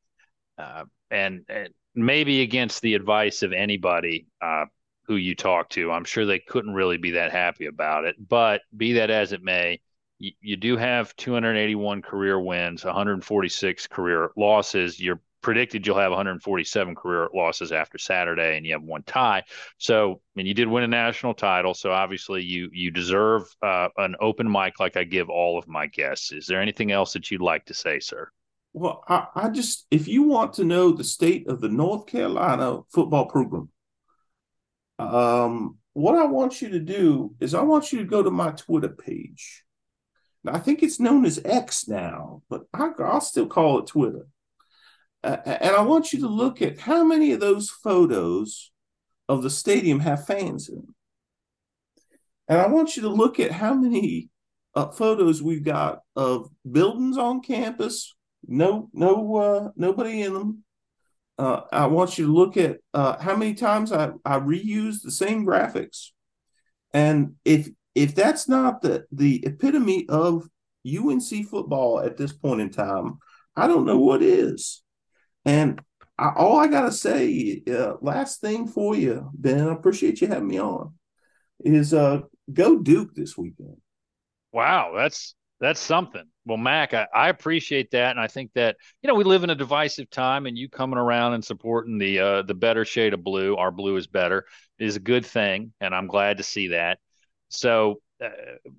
uh, 0.57 0.85
and, 1.11 1.43
and, 1.49 1.69
maybe 1.95 2.41
against 2.41 2.81
the 2.81 2.93
advice 2.93 3.41
of 3.41 3.51
anybody 3.51 4.27
uh, 4.41 4.65
who 5.05 5.15
you 5.15 5.35
talk 5.35 5.69
to, 5.69 5.91
I'm 5.91 6.05
sure 6.05 6.25
they 6.25 6.39
couldn't 6.39 6.73
really 6.73 6.97
be 6.97 7.11
that 7.11 7.31
happy 7.31 7.65
about 7.65 8.05
it. 8.05 8.15
But 8.25 8.61
be 8.77 8.93
that 8.93 9.09
as 9.09 9.33
it 9.33 9.41
may. 9.41 9.81
You, 10.19 10.31
you 10.39 10.55
do 10.55 10.77
have 10.77 11.15
281 11.15 12.03
career 12.03 12.39
wins, 12.39 12.85
146 12.85 13.87
career 13.87 14.29
losses. 14.37 14.99
You're 14.99 15.19
predicted 15.41 15.85
you'll 15.85 15.97
have 15.97 16.11
147 16.11 16.95
career 16.95 17.29
losses 17.33 17.71
after 17.71 17.97
Saturday, 17.97 18.57
and 18.57 18.65
you 18.65 18.73
have 18.73 18.83
one 18.83 19.03
tie. 19.03 19.43
So, 19.77 20.21
mean, 20.35 20.45
you 20.45 20.53
did 20.53 20.67
win 20.67 20.83
a 20.83 20.87
national 20.87 21.33
title, 21.33 21.73
so 21.73 21.91
obviously 21.91 22.43
you 22.43 22.69
you 22.71 22.91
deserve 22.91 23.43
uh, 23.61 23.89
an 23.97 24.15
open 24.19 24.51
mic 24.51 24.79
like 24.79 24.97
I 24.97 25.03
give 25.03 25.29
all 25.29 25.57
of 25.57 25.67
my 25.67 25.87
guests. 25.87 26.31
Is 26.31 26.47
there 26.47 26.61
anything 26.61 26.91
else 26.91 27.13
that 27.13 27.29
you'd 27.31 27.41
like 27.41 27.65
to 27.65 27.73
say, 27.73 27.99
sir? 27.99 28.29
Well, 28.73 29.03
I, 29.07 29.27
I 29.35 29.49
just 29.49 29.87
if 29.91 30.07
you 30.07 30.23
want 30.23 30.53
to 30.53 30.63
know 30.63 30.91
the 30.91 31.03
state 31.03 31.47
of 31.47 31.61
the 31.61 31.69
North 31.69 32.05
Carolina 32.05 32.81
football 32.91 33.25
program, 33.25 33.69
um, 34.99 35.77
what 35.93 36.15
I 36.15 36.25
want 36.25 36.61
you 36.61 36.69
to 36.69 36.79
do 36.79 37.35
is 37.39 37.53
I 37.53 37.61
want 37.61 37.91
you 37.91 37.99
to 37.99 38.05
go 38.05 38.21
to 38.23 38.31
my 38.31 38.51
Twitter 38.51 38.89
page. 38.89 39.63
Now, 40.43 40.53
I 40.53 40.59
think 40.59 40.81
it's 40.81 40.99
known 40.99 41.25
as 41.25 41.41
X 41.43 41.87
now, 41.87 42.43
but 42.49 42.63
I, 42.73 42.91
I'll 42.99 43.19
still 43.19 43.47
call 43.47 43.79
it 43.79 43.87
Twitter 43.87 44.27
uh, 45.23 45.37
and 45.45 45.75
I 45.75 45.81
want 45.81 46.13
you 46.13 46.19
to 46.21 46.27
look 46.27 46.61
at 46.61 46.79
how 46.79 47.03
many 47.03 47.31
of 47.31 47.39
those 47.39 47.69
photos 47.69 48.71
of 49.27 49.43
the 49.43 49.49
stadium 49.49 49.99
have 49.99 50.25
fans 50.25 50.69
in 50.69 50.75
them. 50.75 50.95
And 52.47 52.59
I 52.59 52.67
want 52.67 52.95
you 52.95 53.03
to 53.03 53.09
look 53.09 53.39
at 53.39 53.51
how 53.51 53.73
many 53.73 54.29
uh, 54.75 54.87
photos 54.87 55.41
we've 55.43 55.63
got 55.63 56.01
of 56.15 56.49
buildings 56.69 57.17
on 57.17 57.41
campus, 57.41 58.15
no, 58.47 58.89
no, 58.93 59.35
uh, 59.35 59.69
nobody 59.75 60.21
in 60.21 60.33
them. 60.33 60.63
Uh, 61.37 61.61
I 61.71 61.85
want 61.87 62.17
you 62.17 62.25
to 62.25 62.33
look 62.33 62.57
at 62.57 62.79
uh, 62.93 63.17
how 63.21 63.35
many 63.35 63.53
times 63.53 63.91
I, 63.91 64.11
I 64.25 64.39
reuse 64.39 65.01
the 65.01 65.11
same 65.11 65.45
graphics, 65.45 66.07
and 66.93 67.35
if 67.45 67.69
if 67.95 68.13
that's 68.13 68.49
not 68.49 68.81
the 68.81 69.05
the 69.13 69.45
epitome 69.45 70.05
of 70.09 70.49
UNC 70.85 71.47
football 71.49 72.01
at 72.01 72.17
this 72.17 72.33
point 72.33 72.59
in 72.59 72.71
time, 72.71 73.19
I 73.55 73.67
don't 73.67 73.85
know 73.85 73.99
what 73.99 74.21
is. 74.21 74.81
And 75.45 75.81
I, 76.17 76.31
all 76.35 76.57
I 76.57 76.67
gotta 76.67 76.91
say, 76.91 77.63
uh, 77.69 77.93
last 78.01 78.41
thing 78.41 78.67
for 78.67 78.95
you, 78.95 79.29
Ben, 79.33 79.67
I 79.67 79.73
appreciate 79.73 80.21
you 80.21 80.27
having 80.27 80.47
me 80.47 80.59
on, 80.59 80.93
is 81.61 81.93
uh, 81.93 82.21
go 82.51 82.79
Duke 82.79 83.15
this 83.15 83.37
weekend. 83.37 83.77
Wow, 84.51 84.93
that's 84.95 85.35
that's 85.59 85.79
something. 85.79 86.23
Well, 86.45 86.57
Mack, 86.57 86.93
I, 86.93 87.07
I, 87.13 87.29
appreciate 87.29 87.91
that, 87.91 88.11
and 88.11 88.19
I 88.19 88.27
think 88.27 88.51
that 88.55 88.77
you 89.01 89.07
know 89.07 89.15
we 89.15 89.23
live 89.23 89.43
in 89.43 89.49
a 89.49 89.55
divisive 89.55 90.09
time, 90.09 90.45
and 90.45 90.57
you 90.57 90.69
coming 90.69 90.97
around 90.97 91.33
and 91.33 91.43
supporting 91.43 91.97
the 91.97 92.19
uh, 92.19 92.41
the 92.43 92.53
better 92.53 92.85
shade 92.85 93.13
of 93.13 93.23
blue, 93.23 93.55
our 93.55 93.71
blue 93.71 93.95
is 93.97 94.07
better, 94.07 94.45
is 94.79 94.95
a 94.95 95.01
good 95.01 95.25
thing, 95.25 95.73
and 95.79 95.93
I'm 95.93 96.07
glad 96.07 96.37
to 96.37 96.43
see 96.43 96.69
that. 96.69 96.99
So, 97.49 98.01
uh, 98.23 98.29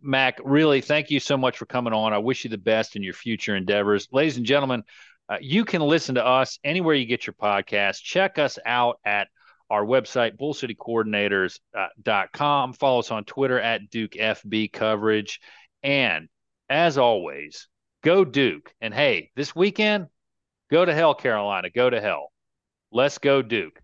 Mack, 0.02 0.40
really, 0.42 0.80
thank 0.80 1.10
you 1.10 1.20
so 1.20 1.36
much 1.36 1.58
for 1.58 1.66
coming 1.66 1.92
on. 1.92 2.12
I 2.12 2.18
wish 2.18 2.44
you 2.44 2.50
the 2.50 2.58
best 2.58 2.96
in 2.96 3.02
your 3.02 3.14
future 3.14 3.54
endeavors, 3.54 4.08
ladies 4.10 4.36
and 4.36 4.46
gentlemen. 4.46 4.82
Uh, 5.30 5.38
you 5.40 5.64
can 5.64 5.80
listen 5.80 6.16
to 6.16 6.26
us 6.26 6.58
anywhere 6.64 6.96
you 6.96 7.06
get 7.06 7.26
your 7.26 7.34
podcast. 7.34 8.02
Check 8.02 8.38
us 8.38 8.58
out 8.66 8.98
at 9.04 9.28
our 9.70 9.84
website, 9.84 10.36
bullcitycoordinators.com. 10.36 12.72
Follow 12.72 12.98
us 12.98 13.12
on 13.12 13.24
Twitter 13.24 13.60
at 13.60 13.88
Duke 13.90 14.12
FB 14.12 14.72
coverage. 14.72 15.40
And 15.84 16.28
as 16.68 16.98
always, 16.98 17.68
go 18.02 18.24
Duke. 18.24 18.74
And 18.80 18.92
hey, 18.92 19.30
this 19.36 19.54
weekend, 19.54 20.08
go 20.68 20.84
to 20.84 20.92
hell, 20.92 21.14
Carolina. 21.14 21.70
Go 21.70 21.88
to 21.88 22.00
hell. 22.00 22.32
Let's 22.90 23.18
go 23.18 23.40
Duke. 23.40 23.80